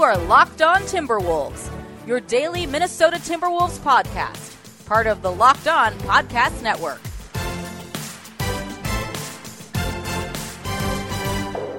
You 0.00 0.06
are 0.06 0.16
Locked 0.16 0.62
On 0.62 0.80
Timberwolves, 0.84 1.70
your 2.06 2.20
daily 2.20 2.64
Minnesota 2.64 3.18
Timberwolves 3.18 3.78
podcast, 3.80 4.86
part 4.86 5.06
of 5.06 5.20
the 5.20 5.30
Locked 5.30 5.68
On 5.68 5.92
Podcast 5.98 6.62
Network. 6.62 7.02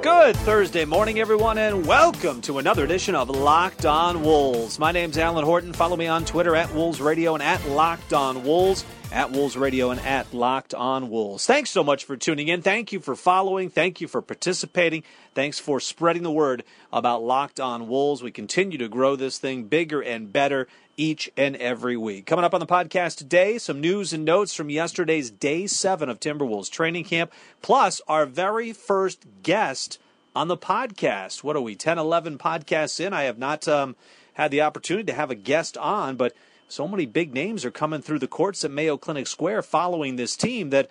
Good 0.03 0.35
Thursday 0.35 0.85
morning, 0.85 1.19
everyone, 1.19 1.57
and 1.57 1.83
welcome 1.87 2.41
to 2.41 2.59
another 2.59 2.83
edition 2.83 3.15
of 3.15 3.31
Locked 3.31 3.87
On 3.87 4.21
Wolves. 4.21 4.77
My 4.77 4.91
name's 4.91 5.17
Alan 5.17 5.43
Horton. 5.43 5.73
Follow 5.73 5.97
me 5.97 6.05
on 6.05 6.23
Twitter 6.23 6.55
at 6.55 6.71
Wolves 6.75 7.01
Radio 7.01 7.33
and 7.33 7.41
at 7.41 7.67
Locked 7.69 8.13
On 8.13 8.43
Wolves, 8.43 8.85
at 9.11 9.31
Wolves 9.31 9.57
Radio 9.57 9.89
and 9.91 9.99
at 10.01 10.33
Locked 10.33 10.73
On 10.73 11.09
Wolves. 11.09 11.45
Thanks 11.45 11.69
so 11.69 11.83
much 11.83 12.05
for 12.05 12.15
tuning 12.15 12.47
in. 12.47 12.61
Thank 12.61 12.93
you 12.93 12.99
for 12.99 13.15
following. 13.15 13.69
Thank 13.69 13.99
you 13.99 14.07
for 14.07 14.21
participating. 14.21 15.03
Thanks 15.35 15.59
for 15.59 15.79
spreading 15.79 16.23
the 16.23 16.31
word 16.31 16.63
about 16.93 17.21
Locked 17.21 17.59
On 17.59 17.89
Wolves. 17.89 18.23
We 18.23 18.31
continue 18.31 18.77
to 18.77 18.87
grow 18.87 19.15
this 19.15 19.37
thing 19.37 19.65
bigger 19.65 20.01
and 20.01 20.31
better 20.31 20.67
each 20.95 21.29
and 21.35 21.55
every 21.57 21.97
week. 21.97 22.25
Coming 22.25 22.45
up 22.45 22.53
on 22.53 22.61
the 22.61 22.65
podcast 22.65 23.17
today, 23.17 23.57
some 23.57 23.81
news 23.81 24.13
and 24.13 24.23
notes 24.23 24.53
from 24.53 24.69
yesterday's 24.69 25.29
day 25.29 25.67
seven 25.67 26.07
of 26.07 26.19
Timberwolves 26.19 26.69
training 26.69 27.03
camp, 27.03 27.31
plus 27.61 28.01
our 28.07 28.25
very 28.25 28.71
first 28.71 29.25
guest 29.43 29.99
on 30.35 30.47
the 30.47 30.57
podcast. 30.57 31.43
What 31.43 31.57
are 31.57 31.61
we, 31.61 31.75
10, 31.75 31.97
11 31.97 32.37
podcasts 32.37 32.99
in? 33.05 33.11
I 33.11 33.23
have 33.23 33.37
not 33.37 33.67
um, 33.67 33.97
had 34.33 34.51
the 34.51 34.61
opportunity 34.61 35.05
to 35.07 35.13
have 35.13 35.31
a 35.31 35.35
guest 35.35 35.77
on, 35.77 36.15
but 36.15 36.33
so 36.71 36.87
many 36.87 37.05
big 37.05 37.33
names 37.33 37.65
are 37.65 37.71
coming 37.71 38.01
through 38.01 38.19
the 38.19 38.27
courts 38.27 38.63
at 38.63 38.71
Mayo 38.71 38.95
Clinic 38.95 39.27
Square 39.27 39.63
following 39.63 40.15
this 40.15 40.37
team 40.37 40.69
that 40.69 40.89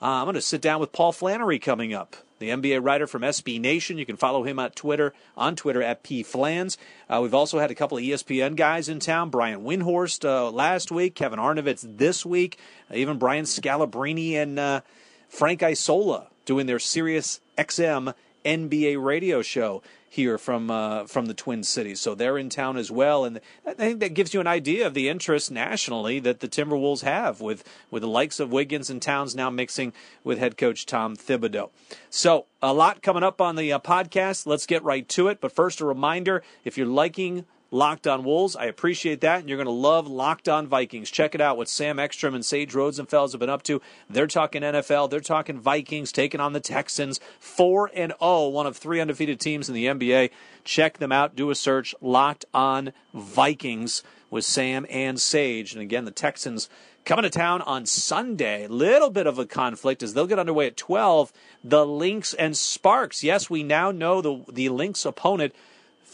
uh, 0.00 0.06
I'm 0.06 0.24
going 0.24 0.34
to 0.34 0.40
sit 0.40 0.60
down 0.60 0.78
with 0.78 0.92
Paul 0.92 1.10
Flannery 1.10 1.58
coming 1.58 1.92
up 1.92 2.16
the 2.38 2.50
NBA 2.50 2.84
writer 2.84 3.06
from 3.06 3.22
SB 3.22 3.60
Nation. 3.60 3.98
You 3.98 4.06
can 4.06 4.16
follow 4.16 4.44
him 4.44 4.58
on 4.58 4.70
Twitter 4.72 5.14
on 5.36 5.56
Twitter 5.56 5.82
at 5.82 6.04
pflans. 6.04 6.76
Uh, 7.08 7.20
we've 7.22 7.34
also 7.34 7.58
had 7.58 7.70
a 7.70 7.74
couple 7.74 7.98
of 7.98 8.04
ESPN 8.04 8.56
guys 8.56 8.88
in 8.88 9.00
town. 9.00 9.30
Brian 9.30 9.62
Windhorst 9.62 10.24
uh, 10.24 10.50
last 10.50 10.92
week, 10.92 11.14
Kevin 11.14 11.38
Arnovitz 11.38 11.84
this 11.96 12.24
week, 12.24 12.58
even 12.92 13.18
Brian 13.18 13.46
Scalabrine 13.46 14.34
and 14.34 14.58
uh, 14.58 14.80
Frank 15.28 15.62
Isola 15.62 16.28
doing 16.44 16.66
their 16.66 16.78
Sirius 16.78 17.40
XM 17.58 18.14
NBA 18.46 19.02
radio 19.02 19.42
show 19.42 19.82
here 20.08 20.38
from 20.38 20.70
uh, 20.70 21.04
from 21.04 21.26
the 21.26 21.34
Twin 21.34 21.62
Cities. 21.62 22.00
So 22.00 22.14
they're 22.14 22.38
in 22.38 22.48
town 22.48 22.76
as 22.76 22.90
well, 22.90 23.24
and 23.24 23.40
I 23.66 23.74
think 23.74 24.00
that 24.00 24.14
gives 24.14 24.32
you 24.32 24.40
an 24.40 24.46
idea 24.46 24.86
of 24.86 24.94
the 24.94 25.08
interest 25.08 25.50
nationally 25.50 26.20
that 26.20 26.40
the 26.40 26.48
Timberwolves 26.48 27.02
have 27.02 27.40
with 27.40 27.64
with 27.90 28.02
the 28.02 28.08
likes 28.08 28.40
of 28.40 28.52
Wiggins 28.52 28.88
and 28.88 29.02
Towns 29.02 29.34
now 29.34 29.50
mixing 29.50 29.92
with 30.24 30.38
head 30.38 30.56
coach 30.56 30.86
Tom 30.86 31.16
Thibodeau. 31.16 31.70
So 32.08 32.46
a 32.62 32.72
lot 32.72 33.02
coming 33.02 33.22
up 33.22 33.40
on 33.40 33.56
the 33.56 33.72
uh, 33.72 33.78
podcast. 33.78 34.46
Let's 34.46 34.66
get 34.66 34.82
right 34.82 35.08
to 35.10 35.28
it. 35.28 35.40
But 35.40 35.52
first, 35.52 35.80
a 35.80 35.86
reminder: 35.86 36.42
if 36.64 36.78
you're 36.78 36.86
liking 36.86 37.44
Locked 37.70 38.06
On 38.06 38.24
Wolves. 38.24 38.56
I 38.56 38.66
appreciate 38.66 39.20
that, 39.22 39.40
and 39.40 39.48
you're 39.48 39.58
going 39.58 39.66
to 39.66 39.70
love 39.70 40.06
Locked 40.06 40.48
On 40.48 40.66
Vikings. 40.66 41.10
Check 41.10 41.34
it 41.34 41.40
out 41.40 41.56
what 41.56 41.68
Sam 41.68 41.98
Ekstrom 41.98 42.34
and 42.34 42.44
Sage 42.44 42.72
Rosenfels 42.72 43.32
have 43.32 43.40
been 43.40 43.50
up 43.50 43.62
to. 43.64 43.82
They're 44.08 44.26
talking 44.26 44.62
NFL, 44.62 45.10
they're 45.10 45.20
talking 45.20 45.58
Vikings, 45.58 46.12
taking 46.12 46.40
on 46.40 46.52
the 46.52 46.60
Texans. 46.60 47.20
4 47.40 47.90
and 47.94 48.12
0, 48.20 48.48
one 48.48 48.66
of 48.66 48.76
three 48.76 49.00
undefeated 49.00 49.40
teams 49.40 49.68
in 49.68 49.74
the 49.74 49.86
NBA. 49.86 50.30
Check 50.64 50.98
them 50.98 51.12
out. 51.12 51.36
Do 51.36 51.50
a 51.50 51.54
search. 51.54 51.94
Locked 52.00 52.44
On 52.54 52.92
Vikings 53.12 54.02
with 54.30 54.44
Sam 54.44 54.86
and 54.90 55.20
Sage. 55.20 55.72
And 55.72 55.82
again, 55.82 56.04
the 56.04 56.10
Texans 56.10 56.68
coming 57.04 57.22
to 57.22 57.30
town 57.30 57.62
on 57.62 57.86
Sunday. 57.86 58.66
Little 58.66 59.10
bit 59.10 59.26
of 59.26 59.38
a 59.38 59.46
conflict 59.46 60.02
as 60.02 60.14
they'll 60.14 60.26
get 60.26 60.38
underway 60.38 60.66
at 60.66 60.76
12. 60.76 61.32
The 61.64 61.86
Lynx 61.86 62.34
and 62.34 62.56
Sparks. 62.56 63.24
Yes, 63.24 63.48
we 63.48 63.62
now 63.62 63.90
know 63.90 64.20
the 64.20 64.44
the 64.52 64.68
Lynx 64.68 65.04
opponent 65.04 65.54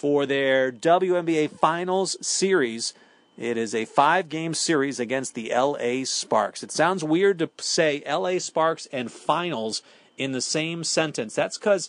for 0.03 0.27
their 0.27 0.73
WNBA 0.73 1.49
Finals 1.49 2.17
series. 2.21 2.93
It 3.39 3.57
is 3.57 3.73
a 3.73 3.85
five 3.85 4.29
game 4.29 4.53
series 4.53 4.99
against 4.99 5.37
the 5.37 5.53
LA 5.55 6.03
Sparks. 6.03 6.65
It 6.65 6.73
sounds 6.73 7.05
weird 7.05 7.39
to 7.39 7.49
say 7.59 8.03
LA 8.05 8.41
Sparks 8.41 8.87
and 8.87 9.13
finals 9.13 9.81
in 10.19 10.33
the 10.33 10.41
same 10.41 10.83
sentence. 10.83 11.37
That's 11.37 11.57
because 11.57 11.89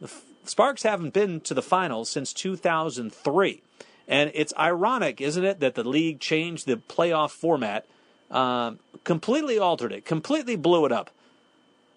the 0.00 0.08
Sparks 0.44 0.84
haven't 0.84 1.12
been 1.12 1.40
to 1.40 1.52
the 1.52 1.60
finals 1.60 2.08
since 2.08 2.32
2003. 2.32 3.62
And 4.06 4.30
it's 4.34 4.54
ironic, 4.56 5.20
isn't 5.20 5.44
it, 5.44 5.58
that 5.58 5.74
the 5.74 5.82
league 5.82 6.20
changed 6.20 6.64
the 6.68 6.76
playoff 6.76 7.32
format, 7.32 7.86
um, 8.30 8.78
completely 9.02 9.58
altered 9.58 9.90
it, 9.90 10.04
completely 10.04 10.54
blew 10.54 10.86
it 10.86 10.92
up. 10.92 11.10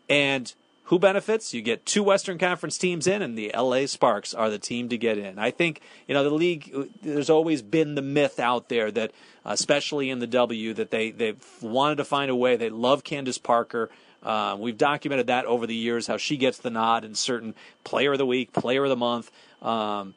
And 0.10 0.52
who 0.86 1.00
benefits? 1.00 1.53
You 1.53 1.62
get 1.62 1.86
two 1.86 2.03
Western 2.03 2.38
Conference 2.38 2.78
teams 2.78 3.08
in, 3.08 3.22
and 3.22 3.38
the 3.38 3.52
LA 3.56 3.86
Sparks 3.86 4.34
are 4.34 4.50
the 4.50 4.59
team 4.59 4.90
to 4.90 4.97
get 4.97 5.18
in. 5.18 5.40
I 5.40 5.52
think, 5.52 5.81
you 6.08 6.14
know, 6.14 6.24
the 6.24 6.31
league, 6.31 6.74
there's 7.02 7.30
always 7.30 7.62
been 7.62 7.96
the 7.96 8.02
myth 8.02 8.40
out 8.40 8.68
there 8.68 8.91
that, 8.91 9.12
especially 9.46 10.09
in 10.09 10.20
the 10.20 10.28
W, 10.28 10.74
that 10.74 10.91
they, 10.91 11.12
they've 11.12 11.41
wanted 11.62 11.96
to 11.96 12.06
find 12.06 12.30
a 12.30 12.36
way. 12.36 12.58
They 12.58 12.70
love 12.70 13.03
Candace 13.03 13.38
Parker. 13.38 13.90
Uh, 14.22 14.58
we've 14.59 14.78
documented 14.78 15.28
that 15.28 15.46
over 15.46 15.66
the 15.66 15.75
years, 15.75 16.08
how 16.08 16.18
she 16.18 16.38
gets 16.38 16.58
the 16.58 16.70
nod 16.70 17.06
in 17.06 17.16
certain 17.16 17.56
player 17.84 18.12
of 18.12 18.18
the 18.18 18.25
week, 18.25 18.52
player 18.53 18.84
of 18.84 18.90
the 18.90 18.96
month. 18.96 19.31
Um, 19.62 20.16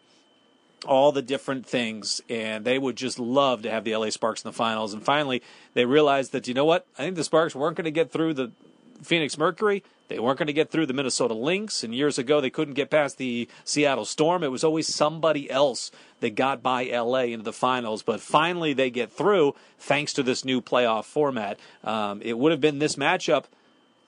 all 0.87 1.13
the 1.13 1.23
different 1.23 1.67
things, 1.67 2.21
and 2.29 2.65
they 2.65 2.79
would 2.79 2.97
just 2.97 3.19
love 3.19 3.63
to 3.63 3.71
have 3.71 3.85
the 3.85 3.97
LA 3.97 4.11
Sparks 4.11 4.45
in 4.45 4.49
the 4.49 4.53
finals. 4.53 4.93
And 4.93 5.03
finally, 5.03 5.43
they 5.73 5.87
realized 5.87 6.33
that 6.33 6.47
you 6.47 6.53
know 6.53 6.65
what? 6.65 6.87
I 6.99 7.03
think 7.03 7.17
the 7.17 7.25
Sparks 7.25 7.55
weren't 7.55 7.77
going 7.77 7.87
to 7.87 7.91
get 7.91 8.11
through 8.13 8.35
the 8.35 8.53
Phoenix 9.05 9.39
Mercury. 9.39 9.83
They 10.09 10.19
weren't 10.19 10.39
going 10.39 10.49
to 10.49 10.53
get 10.53 10.71
through 10.71 10.87
the 10.87 10.93
Minnesota 10.93 11.33
Lynx, 11.33 11.83
and 11.83 11.95
years 11.95 12.19
ago 12.19 12.41
they 12.41 12.51
couldn't 12.51 12.75
get 12.75 12.91
past 12.91 13.17
the 13.17 13.49
Seattle 13.65 14.05
Storm. 14.05 14.43
It 14.43 14.51
was 14.51 14.63
always 14.63 14.93
somebody 14.93 15.51
else 15.51 15.91
that 16.21 16.35
got 16.35 16.63
by 16.63 16.85
LA 16.85 17.25
into 17.25 17.45
the 17.45 17.53
finals, 17.53 18.03
but 18.03 18.21
finally 18.21 18.75
they 18.75 18.91
get 18.91 19.11
through 19.11 19.55
thanks 19.79 20.13
to 20.15 20.23
this 20.23 20.45
new 20.45 20.61
playoff 20.61 21.05
format. 21.05 21.59
Um, 21.83 22.21
it 22.23 22.39
would 22.39 22.53
have 22.53 22.61
been 22.61 22.81
this 22.81 22.97
matchup, 22.97 23.45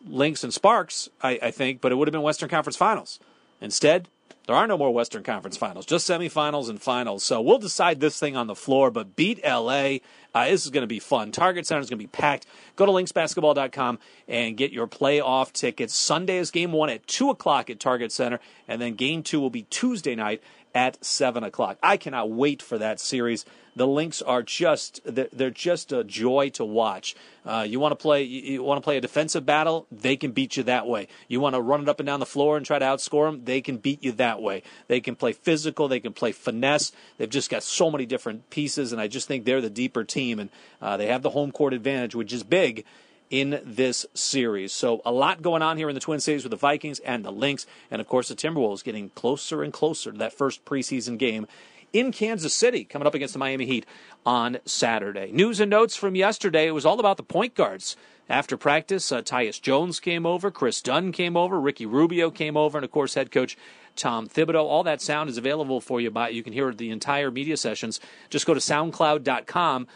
Lynx 0.07 0.45
and 0.45 0.53
Sparks, 0.53 1.09
I, 1.23 1.39
I 1.43 1.51
think, 1.51 1.81
but 1.81 1.93
it 1.93 1.95
would 1.95 2.09
have 2.09 2.13
been 2.13 2.23
Western 2.23 2.51
Conference 2.51 2.77
Finals. 2.77 3.19
Instead, 3.61 4.09
there 4.47 4.55
are 4.55 4.67
no 4.67 4.79
more 4.79 4.95
Western 4.95 5.25
Conference 5.25 5.57
finals, 5.57 5.87
just 5.87 6.09
semifinals 6.09 6.69
and 6.69 6.81
finals. 6.81 7.25
So 7.25 7.41
we'll 7.41 7.59
decide 7.59 7.99
this 7.99 8.19
thing 8.19 8.37
on 8.37 8.47
the 8.47 8.55
floor, 8.55 8.93
but 8.93 9.17
beat 9.17 9.45
LA. 9.45 9.99
Uh, 10.37 10.51
this 10.51 10.67
is 10.67 10.71
going 10.71 10.83
to 10.83 10.87
be 10.87 10.99
fun. 10.99 11.33
Target 11.33 11.67
Center 11.67 11.81
is 11.81 11.89
going 11.89 11.99
to 11.99 12.05
be 12.05 12.09
packed. 12.09 12.45
Go 12.77 12.85
to 12.85 12.93
lynxbasketball.com 12.93 13.99
and 14.29 14.55
get 14.55 14.71
your 14.71 14.87
playoff 14.87 15.51
tickets. 15.51 15.95
Sunday 15.95 16.37
is 16.37 16.51
game 16.51 16.73
one 16.73 16.91
at 16.91 17.07
2 17.07 17.31
o'clock 17.31 17.71
at 17.71 17.81
Target 17.81 18.13
Center, 18.13 18.39
and 18.69 18.79
then 18.79 18.97
game 18.97 19.23
two 19.23 19.41
will 19.41 19.49
be 19.49 19.63
Tuesday 19.63 20.15
night 20.15 20.43
at 20.75 21.03
7 21.03 21.43
o'clock. 21.43 21.79
I 21.83 21.97
cannot 21.97 22.31
wait 22.31 22.61
for 22.61 22.77
that 22.77 23.01
series. 23.01 23.47
The 23.77 23.87
Lynx 23.87 24.23
are 24.23 24.43
just 24.43 25.01
they're, 25.05 25.51
just 25.51 25.93
a 25.93 26.03
joy 26.03 26.49
to 26.55 26.65
watch. 26.65 27.15
Uh, 27.45 27.67
you 27.69 27.79
want 27.79 27.93
to 27.93 27.97
play 27.97 28.23
you 28.23 28.63
want 28.63 28.79
to 28.79 28.83
play 28.83 28.97
a 28.97 29.03
defensive 29.03 29.45
battle, 29.45 29.87
they 29.93 30.17
can 30.17 30.33
beat 30.33 30.57
you 30.57 30.63
that 30.63 30.87
way. 30.87 31.09
You 31.29 31.41
want 31.41 31.55
to 31.55 31.61
run 31.61 31.83
it 31.83 31.89
up 31.89 32.01
and 32.01 32.07
down 32.07 32.21
the 32.21 32.27
floor 32.27 32.57
and 32.57 32.65
try 32.65 32.79
to 32.79 32.85
outscore 32.85 33.31
them, 33.31 33.45
they 33.45 33.61
can 33.61 33.77
beat 33.77 34.03
you 34.03 34.13
that 34.13 34.41
way. 34.41 34.63
They 34.89 35.01
can 35.01 35.15
play 35.15 35.33
physical, 35.33 35.89
they 35.89 36.01
can 36.01 36.15
play 36.15 36.33
finesse. 36.33 36.91
They've 37.19 37.29
just 37.29 37.51
got 37.51 37.63
so 37.63 37.91
many 37.91 38.07
different 38.07 38.49
pieces, 38.49 38.93
and 38.93 39.01
I 39.01 39.09
just 39.09 39.29
think 39.29 39.45
they're 39.45 39.61
the 39.61 39.71
deeper 39.71 40.05
team, 40.05 40.26
and 40.33 40.51
uh, 40.81 40.97
they 40.97 41.07
have 41.07 41.23
the 41.23 41.31
home 41.31 41.53
court 41.53 41.73
advantage, 41.73 42.15
which 42.15 42.33
is 42.33 42.43
big 42.43 42.85
in 43.31 43.61
this 43.65 44.07
series. 44.15 44.73
So 44.73 45.03
a 45.05 45.13
lot 45.13 45.43
going 45.43 45.63
on 45.63 45.77
here 45.77 45.89
in 45.89 45.95
the 45.95 46.01
Twin 46.01 46.21
Cities 46.21 46.45
with 46.45 46.51
the 46.51 46.57
Vikings 46.57 47.01
and 47.01 47.25
the 47.25 47.33
Lynx, 47.33 47.67
and 47.91 48.01
of 48.01 48.09
course 48.09 48.29
the 48.29 48.37
Timberwolves 48.37 48.85
getting 48.85 49.11
closer 49.11 49.63
and 49.63 49.73
closer 49.73 50.13
to 50.13 50.19
that 50.19 50.33
first 50.33 50.65
preseason 50.65 51.19
game 51.19 51.47
in 51.93 52.13
Kansas 52.13 52.55
City 52.55 52.85
coming 52.85 53.07
up 53.07 53.15
against 53.15 53.33
the 53.33 53.39
Miami 53.39 53.67
Heat 53.67 53.87
on 54.25 54.59
Saturday. 54.65 55.31
News 55.33 55.61
and 55.61 55.71
notes 55.71 55.97
from 55.97 56.15
yesterday. 56.15 56.67
It 56.67 56.73
was 56.73 56.87
all 56.87 57.01
about 57.01 57.17
the 57.17 57.23
point 57.23 57.55
guards. 57.55 57.97
After 58.29 58.57
practice, 58.57 59.13
uh, 59.13 59.23
Tyus 59.23 59.63
Jones 59.63 60.01
came 60.01 60.27
over, 60.27 60.51
Kris 60.51 60.83
Dunn 60.83 61.13
came 61.13 61.37
over, 61.37 61.61
Ricky 61.61 61.87
Rubio 61.87 62.31
came 62.31 62.57
over, 62.57 62.77
and 62.77 62.85
of 62.85 62.91
course 62.91 63.15
head 63.15 63.31
coach 63.31 63.57
Tom 63.95 64.27
Thibodeau. 64.29 64.65
All 64.65 64.83
that 64.83 65.01
sound 65.01 65.31
is 65.31 65.39
available 65.39 65.81
for 65.81 66.01
you 66.01 66.11
by 66.11 66.31
you 66.31 66.43
can 66.43 66.53
hear 66.53 66.73
the 66.73 66.91
entire 66.91 67.31
media 67.31 67.57
sessions. 67.57 68.01
Just 68.29 68.47
go 68.47 68.55
to 68.55 68.61
soundcloud.com 68.61 69.87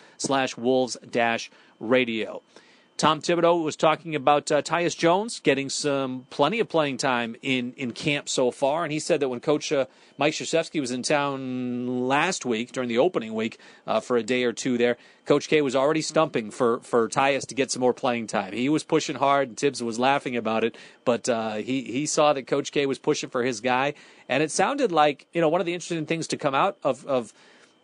Tom 3.01 3.23
Thibodeau 3.23 3.65
was 3.65 3.77
talking 3.77 4.15
about 4.15 4.53
uh, 4.53 4.61
Tyus 4.61 4.95
Jones 4.95 5.41
getting 5.41 5.71
some 5.71 6.27
plenty 6.29 6.61
of 6.61 6.69
playing 6.69 6.99
time 6.99 7.35
in, 7.41 7.73
in 7.79 7.93
camp 7.93 8.29
so 8.29 8.51
far, 8.51 8.85
and 8.85 8.93
he 8.93 8.99
said 8.99 9.21
that 9.21 9.31
when 9.31 9.41
Coach 9.41 9.73
uh, 9.73 9.87
Mike 10.19 10.35
Krzyzewski 10.35 10.83
was 10.83 10.91
in 10.91 11.03
town 11.03 12.07
last 12.09 12.45
week 12.45 12.73
during 12.73 12.91
the 12.91 12.99
opening 12.99 13.33
week 13.33 13.59
uh, 13.87 14.01
for 14.01 14.19
a 14.19 14.23
day 14.23 14.45
or 14.45 14.53
two 14.53 14.77
there, 14.77 14.99
Coach 15.25 15.49
K 15.49 15.63
was 15.63 15.75
already 15.75 16.03
stumping 16.03 16.51
for 16.51 16.81
for 16.81 17.09
Tyus 17.09 17.47
to 17.47 17.55
get 17.55 17.71
some 17.71 17.81
more 17.81 17.95
playing 17.95 18.27
time. 18.27 18.53
He 18.53 18.69
was 18.69 18.85
pushing 18.85 19.17
hard, 19.17 19.49
and 19.49 19.57
Thibs 19.57 19.83
was 19.83 19.99
laughing 19.99 20.37
about 20.37 20.63
it, 20.63 20.77
but 21.07 21.27
uh, 21.27 21.55
he 21.55 21.85
he 21.85 22.05
saw 22.05 22.35
that 22.35 22.47
Coach 22.47 22.71
K 22.71 22.85
was 22.85 22.99
pushing 22.99 23.31
for 23.31 23.43
his 23.43 23.63
guy, 23.63 23.95
and 24.29 24.43
it 24.43 24.51
sounded 24.51 24.93
like 24.93 25.27
you 25.33 25.41
know 25.41 25.49
one 25.49 25.63
of 25.63 25.67
the 25.67 25.73
interesting 25.73 26.05
things 26.05 26.27
to 26.27 26.37
come 26.37 26.55
out 26.55 26.77
of 26.85 27.07
of 27.07 27.33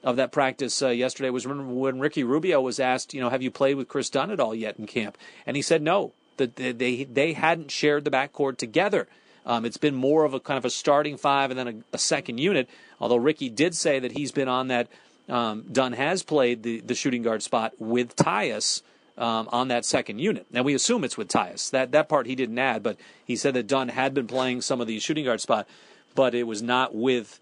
of 0.06 0.16
that 0.16 0.30
practice 0.30 0.80
uh, 0.82 0.88
yesterday 0.88 1.30
was 1.30 1.48
when, 1.48 1.98
Ricky 1.98 2.22
Rubio 2.22 2.60
was 2.60 2.78
asked, 2.78 3.12
you 3.12 3.20
know, 3.20 3.28
have 3.28 3.42
you 3.42 3.50
played 3.50 3.74
with 3.74 3.88
Kris 3.88 4.08
Dunn 4.08 4.30
at 4.30 4.38
all 4.38 4.54
yet 4.54 4.78
in 4.78 4.86
camp? 4.86 5.18
And 5.44 5.56
he 5.56 5.62
said 5.62 5.82
no, 5.82 6.12
that 6.36 6.54
they 6.54 7.04
they 7.04 7.32
hadn't 7.32 7.72
shared 7.72 8.04
the 8.04 8.10
backcourt 8.10 8.56
together. 8.56 9.08
Um, 9.44 9.64
it's 9.64 9.76
been 9.76 9.96
more 9.96 10.24
of 10.24 10.32
a 10.32 10.38
kind 10.38 10.58
of 10.58 10.64
a 10.64 10.70
starting 10.70 11.16
five 11.16 11.50
and 11.50 11.58
then 11.58 11.68
a, 11.68 11.96
a, 11.96 11.98
second 11.98 12.38
unit. 12.38 12.68
Although 13.00 13.16
Ricky 13.16 13.48
did 13.48 13.74
say 13.74 13.98
that 13.98 14.12
he's 14.12 14.32
been 14.32 14.48
on 14.48 14.68
that. 14.68 14.88
Um, 15.28 15.64
Dunn 15.70 15.92
has 15.92 16.22
played 16.22 16.62
the, 16.62 16.80
the 16.80 16.94
shooting 16.94 17.22
guard 17.22 17.42
spot 17.42 17.72
with 17.78 18.14
Tyus 18.14 18.82
um, 19.18 19.48
on 19.50 19.68
that 19.68 19.84
second 19.84 20.20
unit. 20.20 20.46
Now 20.52 20.62
we 20.62 20.74
assume 20.74 21.02
it's 21.02 21.16
with 21.16 21.28
Tyus. 21.28 21.70
That 21.70 21.90
that 21.92 22.08
part 22.08 22.26
he 22.26 22.36
didn't 22.36 22.58
add, 22.60 22.84
but 22.84 22.96
he 23.24 23.34
said 23.34 23.54
that 23.54 23.66
Dunn 23.66 23.88
had 23.88 24.14
been 24.14 24.28
playing 24.28 24.62
some 24.62 24.80
of 24.80 24.86
the 24.86 25.00
shooting 25.00 25.24
guard 25.24 25.40
spot, 25.40 25.66
but 26.14 26.32
it 26.32 26.44
was 26.44 26.62
not 26.62 26.94
with 26.94 27.40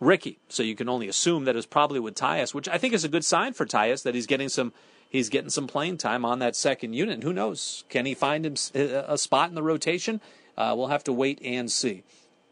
Ricky. 0.00 0.38
So 0.48 0.62
you 0.62 0.74
can 0.74 0.88
only 0.88 1.08
assume 1.08 1.44
that 1.44 1.56
it's 1.56 1.66
probably 1.66 2.00
with 2.00 2.14
Tyus, 2.14 2.54
which 2.54 2.68
I 2.68 2.78
think 2.78 2.94
is 2.94 3.04
a 3.04 3.08
good 3.08 3.24
sign 3.24 3.52
for 3.52 3.66
Tyus 3.66 4.02
that 4.04 4.14
he's 4.14 4.26
getting 4.26 4.48
some 4.48 4.72
he's 5.08 5.28
getting 5.28 5.50
some 5.50 5.66
playing 5.66 5.98
time 5.98 6.24
on 6.24 6.38
that 6.38 6.54
second 6.54 6.92
unit. 6.92 7.14
And 7.14 7.22
who 7.22 7.32
knows? 7.32 7.84
Can 7.88 8.06
he 8.06 8.14
find 8.14 8.46
him 8.46 8.54
a 8.74 9.18
spot 9.18 9.48
in 9.48 9.54
the 9.54 9.62
rotation? 9.62 10.20
Uh, 10.56 10.74
we'll 10.76 10.88
have 10.88 11.04
to 11.04 11.12
wait 11.12 11.40
and 11.42 11.70
see. 11.70 12.02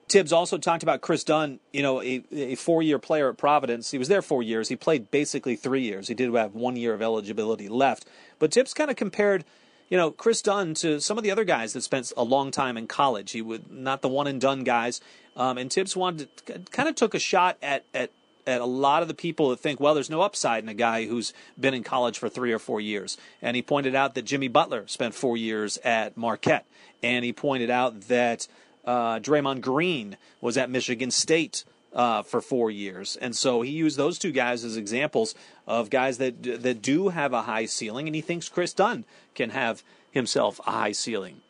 Thibs 0.08 0.32
also 0.32 0.56
talked 0.56 0.84
about 0.84 1.00
Kris 1.00 1.24
Dunn, 1.24 1.58
you 1.72 1.82
know, 1.82 2.00
a, 2.00 2.22
a 2.32 2.54
four 2.54 2.80
year 2.80 2.98
player 2.98 3.28
at 3.28 3.36
Providence. 3.36 3.90
He 3.90 3.98
was 3.98 4.06
there 4.06 4.22
four 4.22 4.42
years. 4.42 4.68
He 4.68 4.76
played 4.76 5.10
basically 5.10 5.56
three 5.56 5.82
years. 5.82 6.06
He 6.06 6.14
did 6.14 6.32
have 6.32 6.54
one 6.54 6.76
year 6.76 6.94
of 6.94 7.02
eligibility 7.02 7.68
left. 7.68 8.06
But 8.38 8.54
Thibs 8.54 8.72
kind 8.72 8.90
of 8.90 8.96
compared 8.96 9.44
you 9.88 9.96
know, 9.96 10.10
Kris 10.10 10.42
Dunn 10.42 10.74
to 10.74 11.00
some 11.00 11.16
of 11.16 11.24
the 11.24 11.30
other 11.30 11.44
guys 11.44 11.72
that 11.72 11.82
spent 11.82 12.12
a 12.16 12.24
long 12.24 12.50
time 12.50 12.76
in 12.76 12.86
college. 12.86 13.32
He 13.32 13.42
would 13.42 13.70
not 13.70 14.02
the 14.02 14.08
one 14.08 14.26
and 14.26 14.40
done 14.40 14.64
guys. 14.64 15.00
Um, 15.36 15.58
and 15.58 15.72
Thibs 15.72 15.96
wanted 15.96 16.34
to, 16.46 16.58
kind 16.70 16.88
of 16.88 16.94
took 16.94 17.14
a 17.14 17.18
shot 17.18 17.58
at, 17.62 17.84
at 17.94 18.10
at 18.46 18.60
a 18.60 18.64
lot 18.66 19.02
of 19.02 19.08
the 19.08 19.14
people 19.14 19.50
that 19.50 19.58
think, 19.58 19.80
well, 19.80 19.92
there's 19.92 20.08
no 20.08 20.22
upside 20.22 20.62
in 20.62 20.68
a 20.68 20.74
guy 20.74 21.06
who's 21.06 21.32
been 21.58 21.74
in 21.74 21.82
college 21.82 22.16
for 22.16 22.28
three 22.28 22.52
or 22.52 22.60
four 22.60 22.80
years. 22.80 23.18
And 23.42 23.56
he 23.56 23.62
pointed 23.62 23.96
out 23.96 24.14
that 24.14 24.22
Jimmy 24.22 24.46
Butler 24.46 24.86
spent 24.86 25.14
four 25.14 25.36
years 25.36 25.78
at 25.78 26.16
Marquette. 26.16 26.64
And 27.02 27.24
he 27.24 27.32
pointed 27.32 27.70
out 27.70 28.02
that 28.02 28.46
uh, 28.84 29.18
Draymond 29.18 29.62
Green 29.62 30.16
was 30.40 30.56
at 30.56 30.70
Michigan 30.70 31.10
State 31.10 31.64
uh, 31.92 32.22
for 32.22 32.40
four 32.40 32.70
years. 32.70 33.16
And 33.16 33.34
so 33.34 33.62
he 33.62 33.72
used 33.72 33.96
those 33.96 34.18
two 34.18 34.30
guys 34.30 34.64
as 34.64 34.76
examples 34.76 35.34
of 35.66 35.90
guys 35.90 36.18
that 36.18 36.42
that 36.62 36.82
do 36.82 37.08
have 37.08 37.32
a 37.32 37.42
high 37.42 37.66
ceiling, 37.66 38.06
and 38.06 38.14
he 38.14 38.20
thinks 38.20 38.48
Kris 38.48 38.74
Dunn 38.74 39.04
can 39.34 39.50
have 39.50 39.82
himself 40.10 40.60
a 40.66 40.70
high 40.70 40.92
ceiling. 40.92 41.40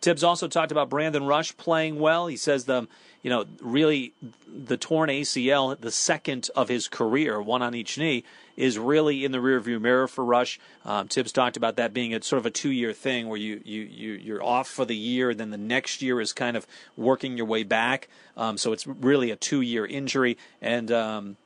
Thibs 0.00 0.24
also 0.24 0.48
talked 0.48 0.72
about 0.72 0.90
Brandon 0.90 1.24
Rush 1.24 1.56
playing 1.56 2.00
well. 2.00 2.26
He 2.26 2.36
says 2.36 2.64
the 2.64 2.88
you 3.22 3.30
know 3.30 3.44
really 3.60 4.12
the 4.46 4.76
torn 4.76 5.08
ACL, 5.08 5.78
the 5.78 5.90
second 5.90 6.50
of 6.54 6.68
his 6.68 6.88
career, 6.88 7.40
one 7.40 7.62
on 7.62 7.74
each 7.74 7.96
knee, 7.96 8.24
is 8.56 8.78
really 8.78 9.24
in 9.24 9.32
the 9.32 9.38
rearview 9.38 9.80
mirror 9.80 10.06
for 10.06 10.24
Rush. 10.24 10.60
Um, 10.84 11.08
Thibs 11.08 11.32
talked 11.32 11.56
about 11.56 11.76
that 11.76 11.94
being 11.94 12.14
a 12.14 12.22
sort 12.22 12.38
of 12.38 12.46
a 12.46 12.50
two-year 12.50 12.92
thing 12.92 13.28
where 13.28 13.38
you 13.38 13.60
you 13.64 13.82
you 13.82 14.12
you're 14.14 14.42
off 14.42 14.68
for 14.68 14.84
the 14.84 14.96
year, 14.96 15.30
and 15.30 15.40
then 15.40 15.50
the 15.50 15.58
next 15.58 16.02
year 16.02 16.20
is 16.20 16.32
kind 16.32 16.56
of 16.56 16.66
working 16.96 17.36
your 17.36 17.46
way 17.46 17.62
back. 17.62 18.08
Um, 18.36 18.58
so 18.58 18.72
it's 18.72 18.86
really 18.86 19.30
a 19.30 19.36
two-year 19.36 19.86
injury, 19.86 20.36
and 20.60 20.90
um, 20.90 21.36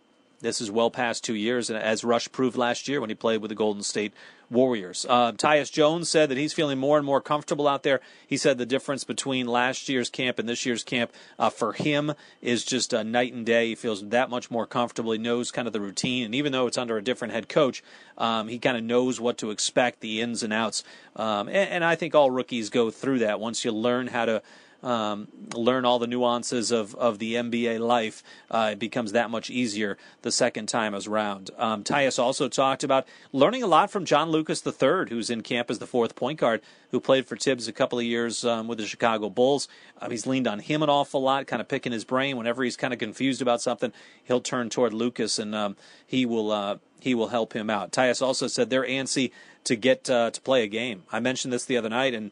this 0.41 0.61
is 0.61 0.71
well 0.71 0.91
past 0.91 1.25
two 1.25 1.35
years, 1.35 1.71
as 1.71 2.05
Rush 2.05 2.31
proved 2.31 2.56
last 2.56 2.88
year 2.88 3.00
when 3.00 3.11
he 3.11 3.15
played 3.15 3.41
with 3.41 3.49
the 3.49 3.55
Golden 3.55 3.83
State 3.83 4.12
Warriors. 4.50 5.05
Uh, 5.09 5.33
Tyus 5.33 5.73
Jones 5.73 6.09
said 6.09 6.29
that 6.29 6.38
he's 6.38 6.53
feeling 6.53 6.79
more 6.79 6.99
and 6.99 7.06
more 7.06 7.21
comfortable 7.21 7.67
out 7.67 7.83
there. 7.83 8.00
He 8.27 8.37
said 8.37 8.59
the 8.59 8.67
difference 8.67 9.03
between 9.03 9.47
last 9.47 9.88
year's 9.88 10.09
camp 10.09 10.38
and 10.38 10.49
this 10.49 10.65
year's 10.65 10.85
camp 10.85 11.12
uh, 11.38 11.50
for 11.50 11.73
him 11.73 12.12
is 12.41 12.65
just 12.65 12.93
a 12.93 13.03
night 13.03 13.33
and 13.33 13.44
day. 13.44 13.69
He 13.69 13.75
feels 13.75 14.06
that 14.09 14.31
much 14.31 14.50
more 14.50 14.67
comfortable. 14.67 15.12
He 15.12 15.19
knows 15.19 15.50
kind 15.50 15.67
of 15.67 15.73
the 15.73 15.81
routine, 15.81 16.25
and 16.25 16.35
even 16.35 16.53
though 16.53 16.67
it's 16.67 16.79
under 16.79 16.97
a 16.97 17.03
different 17.03 17.35
head 17.35 17.49
coach, 17.49 17.83
um, 18.19 18.49
he 18.49 18.59
kind 18.59 18.77
of 18.77 18.85
knows 18.85 19.21
what 19.21 19.38
to 19.38 19.50
expect, 19.50 20.00
the 20.00 20.21
ins 20.21 20.43
and 20.43 20.53
outs. 20.53 20.85
Um, 21.17 21.49
and, 21.49 21.71
and 21.71 21.85
I 21.85 21.97
think 21.97 22.15
all 22.15 22.31
rookies 22.31 22.71
go 22.71 22.91
through 22.91 23.21
that 23.21 23.41
once 23.41 23.65
you 23.65 23.73
learn 23.73 24.09
how 24.09 24.27
to 24.27 24.43
um, 24.87 25.27
learn 25.53 25.85
all 25.85 25.99
the 25.99 26.06
nuances 26.06 26.71
of, 26.71 26.94
of 26.94 27.19
the 27.19 27.35
NBA 27.35 27.81
life, 27.81 28.23
uh, 28.53 28.71
it 28.73 28.79
becomes 28.79 29.12
that 29.12 29.31
much 29.31 29.50
easier 29.50 29.99
the 30.23 30.31
second 30.31 30.69
time 30.69 30.94
as 30.94 31.09
round. 31.09 31.50
Um, 31.59 31.83
Tyus 31.83 32.21
also 32.21 32.49
talked 32.49 32.85
about 32.85 33.06
learning 33.33 33.65
a 33.65 33.67
lot 33.67 33.91
from 33.91 34.05
John 34.05 34.31
Lucas 34.31 34.65
III, 34.65 35.06
who's 35.09 35.29
in 35.29 35.43
camp 35.43 35.71
as 35.71 35.81
the 35.81 35.88
fourth 35.88 36.15
point 36.15 36.38
guard, 36.38 36.62
who 36.93 37.00
played 37.00 37.27
for 37.27 37.37
Thibs 37.37 37.67
a 37.67 37.73
couple 37.73 37.99
of 37.99 38.05
years 38.05 38.44
um, 38.44 38.69
with 38.69 38.79
the 38.79 38.87
Chicago 38.87 39.29
Bulls. 39.29 39.67
Um, 40.00 40.12
he's 40.12 40.27
leaned 40.27 40.47
on 40.47 40.61
him 40.61 40.85
an 40.85 40.88
awful 40.88 41.21
lot, 41.21 41.49
kind 41.49 41.61
of 41.61 41.67
picking 41.67 41.91
his 41.91 42.05
brain. 42.05 42.37
Whenever 42.37 42.62
he's 42.62 42.77
kind 42.77 42.93
of 42.93 43.00
confused 43.00 43.43
about 43.43 43.61
something, 43.61 43.93
he'll 44.23 44.41
turn 44.41 44.71
toward 44.71 44.94
Lucas 44.94 45.41
and 45.41 45.53
um, 45.53 45.77
he 46.06 46.25
will 46.25 46.53
uh, 46.53 46.77
he 47.00 47.12
will 47.12 47.29
help 47.29 47.55
him 47.55 47.71
out. 47.71 47.91
Tyus 47.91 48.23
also 48.23 48.47
said 48.47 48.71
they're 48.71 48.87
antsy 48.87 49.33
to 49.65 49.75
get 49.75 50.09
uh, 50.09 50.31
to 50.31 50.41
play 50.41 50.62
a 50.62 50.69
game. 50.69 51.03
I 51.11 51.19
mentioned 51.19 51.53
this 51.53 51.65
the 51.65 51.77
other 51.77 51.88
night 51.88 52.15
and 52.15 52.31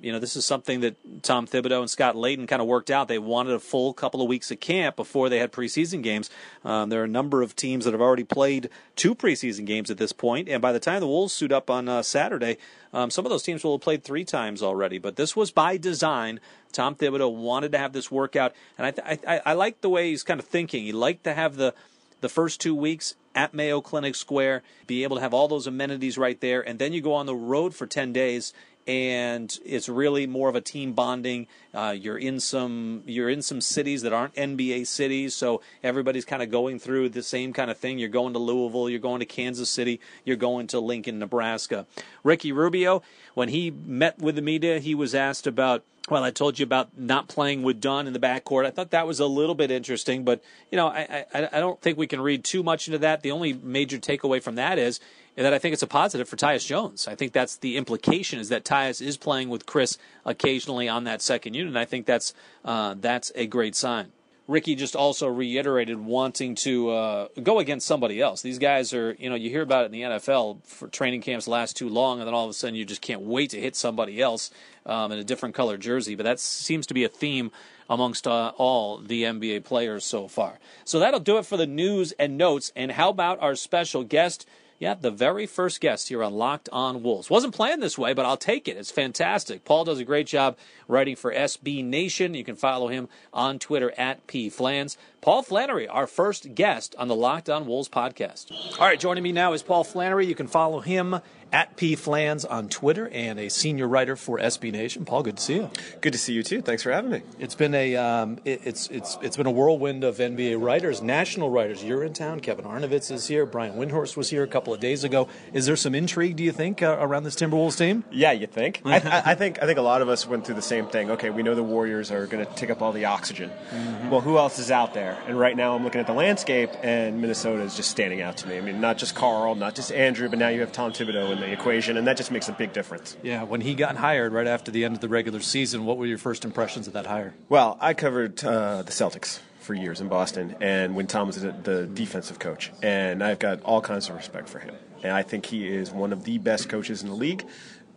you 0.00 0.12
know, 0.12 0.18
this 0.18 0.36
is 0.36 0.44
something 0.44 0.80
that 0.80 1.22
Tom 1.22 1.46
Thibodeau 1.46 1.80
and 1.80 1.90
Scott 1.90 2.14
Layden 2.14 2.46
kind 2.46 2.60
of 2.60 2.68
worked 2.68 2.90
out. 2.90 3.08
They 3.08 3.18
wanted 3.18 3.54
a 3.54 3.58
full 3.58 3.92
couple 3.92 4.20
of 4.20 4.28
weeks 4.28 4.50
of 4.50 4.60
camp 4.60 4.96
before 4.96 5.28
they 5.28 5.38
had 5.38 5.52
preseason 5.52 6.02
games. 6.02 6.30
Um, 6.64 6.88
there 6.88 7.00
are 7.00 7.04
a 7.04 7.08
number 7.08 7.42
of 7.42 7.56
teams 7.56 7.84
that 7.84 7.92
have 7.92 8.00
already 8.00 8.24
played 8.24 8.68
two 8.94 9.14
preseason 9.14 9.64
games 9.64 9.90
at 9.90 9.98
this 9.98 10.12
point, 10.12 10.48
and 10.48 10.60
by 10.60 10.72
the 10.72 10.80
time 10.80 11.00
the 11.00 11.06
Wolves 11.06 11.32
suit 11.32 11.52
up 11.52 11.70
on 11.70 11.88
uh, 11.88 12.02
Saturday, 12.02 12.58
um, 12.92 13.10
some 13.10 13.24
of 13.24 13.30
those 13.30 13.42
teams 13.42 13.64
will 13.64 13.74
have 13.74 13.82
played 13.82 14.04
three 14.04 14.24
times 14.24 14.62
already. 14.62 14.98
But 14.98 15.16
this 15.16 15.34
was 15.34 15.50
by 15.50 15.76
design. 15.76 16.40
Tom 16.72 16.94
Thibodeau 16.94 17.34
wanted 17.34 17.72
to 17.72 17.78
have 17.78 17.92
this 17.92 18.10
workout, 18.10 18.54
and 18.76 18.86
I, 18.86 18.90
th- 18.90 19.24
I, 19.26 19.40
I 19.46 19.52
like 19.54 19.80
the 19.80 19.88
way 19.88 20.10
he's 20.10 20.22
kind 20.22 20.40
of 20.40 20.46
thinking. 20.46 20.84
He 20.84 20.92
liked 20.92 21.24
to 21.24 21.34
have 21.34 21.56
the 21.56 21.74
the 22.20 22.28
first 22.28 22.60
two 22.60 22.74
weeks 22.74 23.14
at 23.34 23.52
Mayo 23.52 23.80
Clinic 23.82 24.14
Square, 24.14 24.62
be 24.86 25.02
able 25.04 25.16
to 25.16 25.22
have 25.22 25.34
all 25.34 25.48
those 25.48 25.66
amenities 25.66 26.16
right 26.16 26.40
there, 26.40 26.66
and 26.66 26.78
then 26.78 26.92
you 26.92 27.00
go 27.02 27.12
on 27.12 27.26
the 27.26 27.34
road 27.34 27.74
for 27.74 27.86
10 27.86 28.12
days 28.12 28.54
and 28.86 29.58
it's 29.64 29.88
really 29.88 30.26
more 30.26 30.48
of 30.48 30.54
a 30.54 30.60
team 30.60 30.92
bonding. 30.92 31.48
Uh, 31.74 31.94
you're 31.98 32.18
in 32.18 32.38
some 32.38 33.02
you're 33.06 33.28
in 33.28 33.42
some 33.42 33.60
cities 33.60 34.02
that 34.02 34.12
aren't 34.12 34.34
NBA 34.34 34.86
cities, 34.86 35.34
so 35.34 35.60
everybody's 35.82 36.24
kind 36.24 36.42
of 36.42 36.50
going 36.50 36.78
through 36.78 37.08
the 37.08 37.22
same 37.22 37.52
kind 37.52 37.70
of 37.70 37.78
thing. 37.78 37.98
You're 37.98 38.08
going 38.08 38.32
to 38.34 38.38
Louisville, 38.38 38.88
you're 38.88 39.00
going 39.00 39.20
to 39.20 39.26
Kansas 39.26 39.68
City, 39.68 40.00
you're 40.24 40.36
going 40.36 40.68
to 40.68 40.80
Lincoln, 40.80 41.18
Nebraska. 41.18 41.86
Ricky 42.22 42.52
Rubio, 42.52 43.02
when 43.34 43.48
he 43.48 43.70
met 43.70 44.18
with 44.18 44.36
the 44.36 44.42
media, 44.42 44.78
he 44.78 44.94
was 44.94 45.14
asked 45.14 45.46
about. 45.46 45.82
Well, 46.08 46.22
I 46.22 46.30
told 46.30 46.56
you 46.56 46.62
about 46.62 46.96
not 46.96 47.26
playing 47.26 47.64
with 47.64 47.80
Dunn 47.80 48.06
in 48.06 48.12
the 48.12 48.20
backcourt. 48.20 48.64
I 48.64 48.70
thought 48.70 48.92
that 48.92 49.08
was 49.08 49.18
a 49.18 49.26
little 49.26 49.56
bit 49.56 49.72
interesting, 49.72 50.22
but 50.22 50.40
you 50.70 50.76
know, 50.76 50.86
I, 50.86 51.24
I 51.34 51.48
I 51.52 51.58
don't 51.58 51.82
think 51.82 51.98
we 51.98 52.06
can 52.06 52.20
read 52.20 52.44
too 52.44 52.62
much 52.62 52.86
into 52.86 52.98
that. 52.98 53.22
The 53.22 53.32
only 53.32 53.54
major 53.54 53.98
takeaway 53.98 54.40
from 54.40 54.54
that 54.54 54.78
is 54.78 55.00
and 55.36 55.44
that 55.44 55.52
I 55.52 55.58
think 55.58 55.74
it's 55.74 55.82
a 55.82 55.86
positive 55.86 56.28
for 56.28 56.36
Tyus 56.36 56.66
Jones. 56.66 57.06
I 57.06 57.14
think 57.14 57.32
that's 57.32 57.56
the 57.56 57.76
implication 57.76 58.40
is 58.40 58.48
that 58.48 58.64
Tyus 58.64 59.02
is 59.02 59.16
playing 59.16 59.48
with 59.48 59.66
Kris 59.66 59.98
occasionally 60.24 60.88
on 60.88 61.04
that 61.04 61.20
second 61.20 61.54
unit. 61.54 61.68
And 61.68 61.78
I 61.78 61.84
think 61.84 62.06
that's 62.06 62.32
uh, 62.64 62.94
that's 62.98 63.30
a 63.34 63.46
great 63.46 63.74
sign. 63.74 64.12
Ricky 64.48 64.76
just 64.76 64.94
also 64.94 65.26
reiterated 65.26 65.98
wanting 65.98 66.54
to 66.54 66.90
uh, 66.90 67.28
go 67.42 67.58
against 67.58 67.86
somebody 67.86 68.20
else. 68.20 68.42
These 68.42 68.60
guys 68.60 68.94
are, 68.94 69.16
you 69.18 69.28
know, 69.28 69.34
you 69.34 69.50
hear 69.50 69.62
about 69.62 69.82
it 69.82 69.86
in 69.86 69.92
the 69.92 70.02
NFL 70.02 70.64
for 70.64 70.86
training 70.86 71.20
camps 71.20 71.48
last 71.48 71.76
too 71.76 71.88
long, 71.88 72.20
and 72.20 72.28
then 72.28 72.34
all 72.34 72.44
of 72.44 72.50
a 72.50 72.54
sudden 72.54 72.76
you 72.76 72.84
just 72.84 73.02
can't 73.02 73.22
wait 73.22 73.50
to 73.50 73.60
hit 73.60 73.74
somebody 73.74 74.22
else 74.22 74.52
um, 74.86 75.10
in 75.10 75.18
a 75.18 75.24
different 75.24 75.56
color 75.56 75.76
jersey. 75.76 76.14
But 76.14 76.24
that 76.24 76.38
seems 76.38 76.86
to 76.86 76.94
be 76.94 77.02
a 77.02 77.08
theme 77.08 77.50
amongst 77.90 78.28
uh, 78.28 78.52
all 78.56 78.98
the 78.98 79.24
NBA 79.24 79.64
players 79.64 80.04
so 80.04 80.28
far. 80.28 80.60
So 80.84 81.00
that'll 81.00 81.20
do 81.20 81.38
it 81.38 81.46
for 81.46 81.56
the 81.56 81.66
news 81.66 82.12
and 82.12 82.38
notes. 82.38 82.72
And 82.76 82.92
how 82.92 83.10
about 83.10 83.40
our 83.40 83.56
special 83.56 84.04
guest? 84.04 84.46
Yeah, 84.78 84.92
the 84.92 85.10
very 85.10 85.46
first 85.46 85.80
guest 85.80 86.08
here 86.08 86.22
on 86.22 86.34
Locked 86.34 86.68
On 86.70 87.02
Wolves. 87.02 87.30
Wasn't 87.30 87.54
planned 87.54 87.82
this 87.82 87.96
way, 87.96 88.12
but 88.12 88.26
I'll 88.26 88.36
take 88.36 88.68
it. 88.68 88.76
It's 88.76 88.90
fantastic. 88.90 89.64
Paul 89.64 89.84
does 89.84 89.98
a 89.98 90.04
great 90.04 90.26
job 90.26 90.58
writing 90.86 91.16
for 91.16 91.32
SB 91.32 91.82
Nation. 91.82 92.34
You 92.34 92.44
can 92.44 92.56
follow 92.56 92.88
him 92.88 93.08
on 93.32 93.58
Twitter 93.58 93.92
at 93.96 94.26
pflans. 94.26 94.98
Paul 95.26 95.42
Flannery, 95.42 95.88
our 95.88 96.06
first 96.06 96.54
guest 96.54 96.94
on 97.00 97.08
the 97.08 97.16
Locked 97.16 97.50
On 97.50 97.66
Wolves 97.66 97.88
podcast. 97.88 98.52
All 98.78 98.86
right, 98.86 99.00
joining 99.00 99.24
me 99.24 99.32
now 99.32 99.54
is 99.54 99.62
Paul 99.64 99.82
Flannery. 99.82 100.24
You 100.24 100.36
can 100.36 100.46
follow 100.46 100.78
him 100.78 101.20
at 101.52 101.76
pflans 101.76 102.44
on 102.48 102.68
Twitter 102.68 103.08
and 103.08 103.38
a 103.38 103.48
senior 103.48 103.86
writer 103.86 104.16
for 104.16 104.38
SB 104.38 104.72
Nation. 104.72 105.04
Paul, 105.04 105.22
good 105.22 105.36
to 105.36 105.42
see 105.42 105.54
you. 105.54 105.70
Good 106.00 106.12
to 106.12 106.18
see 106.18 106.32
you 106.32 106.42
too. 106.42 106.60
Thanks 106.60 106.82
for 106.82 106.92
having 106.92 107.10
me. 107.10 107.22
It's 107.38 107.54
been 107.54 107.74
a 107.74 107.96
um, 107.96 108.38
it, 108.44 108.60
it's 108.64 108.88
it's 108.88 109.18
it's 109.22 109.36
been 109.36 109.46
a 109.46 109.50
whirlwind 109.50 110.04
of 110.04 110.18
NBA 110.18 110.60
writers, 110.60 111.02
national 111.02 111.50
writers. 111.50 111.82
You're 111.82 112.04
in 112.04 112.12
town. 112.12 112.40
Kevin 112.40 112.64
Arnovitz 112.64 113.10
is 113.10 113.26
here. 113.26 113.46
Brian 113.46 113.74
Windhorst 113.74 114.16
was 114.16 114.30
here 114.30 114.42
a 114.42 114.48
couple 114.48 114.74
of 114.74 114.80
days 114.80 115.04
ago. 115.04 115.28
Is 115.52 115.66
there 115.66 115.76
some 115.76 115.94
intrigue? 115.94 116.36
Do 116.36 116.44
you 116.44 116.52
think 116.52 116.82
uh, 116.82 116.96
around 117.00 117.24
this 117.24 117.36
Timberwolves 117.36 117.78
team? 117.78 118.04
Yeah, 118.10 118.32
you 118.32 118.46
think? 118.46 118.82
I, 118.84 118.96
I, 118.96 119.22
I, 119.32 119.34
think 119.34 119.62
I 119.62 119.66
think 119.66 119.78
a 119.78 119.82
lot 119.82 120.02
of 120.02 120.08
us 120.08 120.26
went 120.26 120.44
through 120.44 120.56
the 120.56 120.62
same 120.62 120.86
thing. 120.86 121.12
Okay, 121.12 121.30
we 121.30 121.42
know 121.42 121.54
the 121.54 121.62
Warriors 121.62 122.10
are 122.10 122.26
going 122.26 122.44
to 122.44 122.52
take 122.54 122.70
up 122.70 122.82
all 122.82 122.92
the 122.92 123.04
oxygen. 123.06 123.50
Mm-hmm. 123.70 124.10
Well, 124.10 124.20
who 124.20 124.36
else 124.38 124.58
is 124.58 124.70
out 124.70 124.94
there? 124.94 125.15
And 125.26 125.38
right 125.38 125.56
now, 125.56 125.74
I'm 125.74 125.82
looking 125.84 126.00
at 126.00 126.06
the 126.06 126.12
landscape, 126.12 126.70
and 126.82 127.20
Minnesota 127.20 127.62
is 127.62 127.76
just 127.76 127.90
standing 127.90 128.22
out 128.22 128.36
to 128.38 128.48
me. 128.48 128.58
I 128.58 128.60
mean, 128.60 128.80
not 128.80 128.98
just 128.98 129.14
Karl, 129.14 129.54
not 129.54 129.74
just 129.74 129.90
Andrew, 129.92 130.28
but 130.28 130.38
now 130.38 130.48
you 130.48 130.60
have 130.60 130.72
Tom 130.72 130.92
Thibodeau 130.92 131.32
in 131.32 131.40
the 131.40 131.50
equation, 131.50 131.96
and 131.96 132.06
that 132.06 132.16
just 132.16 132.30
makes 132.30 132.48
a 132.48 132.52
big 132.52 132.72
difference. 132.72 133.16
Yeah, 133.22 133.42
when 133.42 133.60
he 133.60 133.74
got 133.74 133.96
hired 133.96 134.32
right 134.32 134.46
after 134.46 134.70
the 134.70 134.84
end 134.84 134.94
of 134.94 135.00
the 135.00 135.08
regular 135.08 135.40
season, 135.40 135.84
what 135.84 135.98
were 135.98 136.06
your 136.06 136.18
first 136.18 136.44
impressions 136.44 136.86
of 136.86 136.92
that 136.92 137.06
hire? 137.06 137.34
Well, 137.48 137.76
I 137.80 137.94
covered 137.94 138.44
uh, 138.44 138.82
the 138.82 138.92
Celtics 138.92 139.40
for 139.60 139.74
years 139.74 140.00
in 140.00 140.08
Boston, 140.08 140.54
and 140.60 140.94
when 140.94 141.06
Tom 141.06 141.26
was 141.26 141.40
the 141.40 141.90
defensive 141.92 142.38
coach, 142.38 142.70
and 142.82 143.22
I've 143.22 143.40
got 143.40 143.62
all 143.62 143.80
kinds 143.80 144.08
of 144.08 144.14
respect 144.14 144.48
for 144.48 144.60
him. 144.60 144.76
And 145.02 145.12
I 145.12 145.22
think 145.22 145.46
he 145.46 145.66
is 145.66 145.90
one 145.90 146.12
of 146.12 146.24
the 146.24 146.38
best 146.38 146.68
coaches 146.68 147.02
in 147.02 147.08
the 147.08 147.14
league 147.14 147.44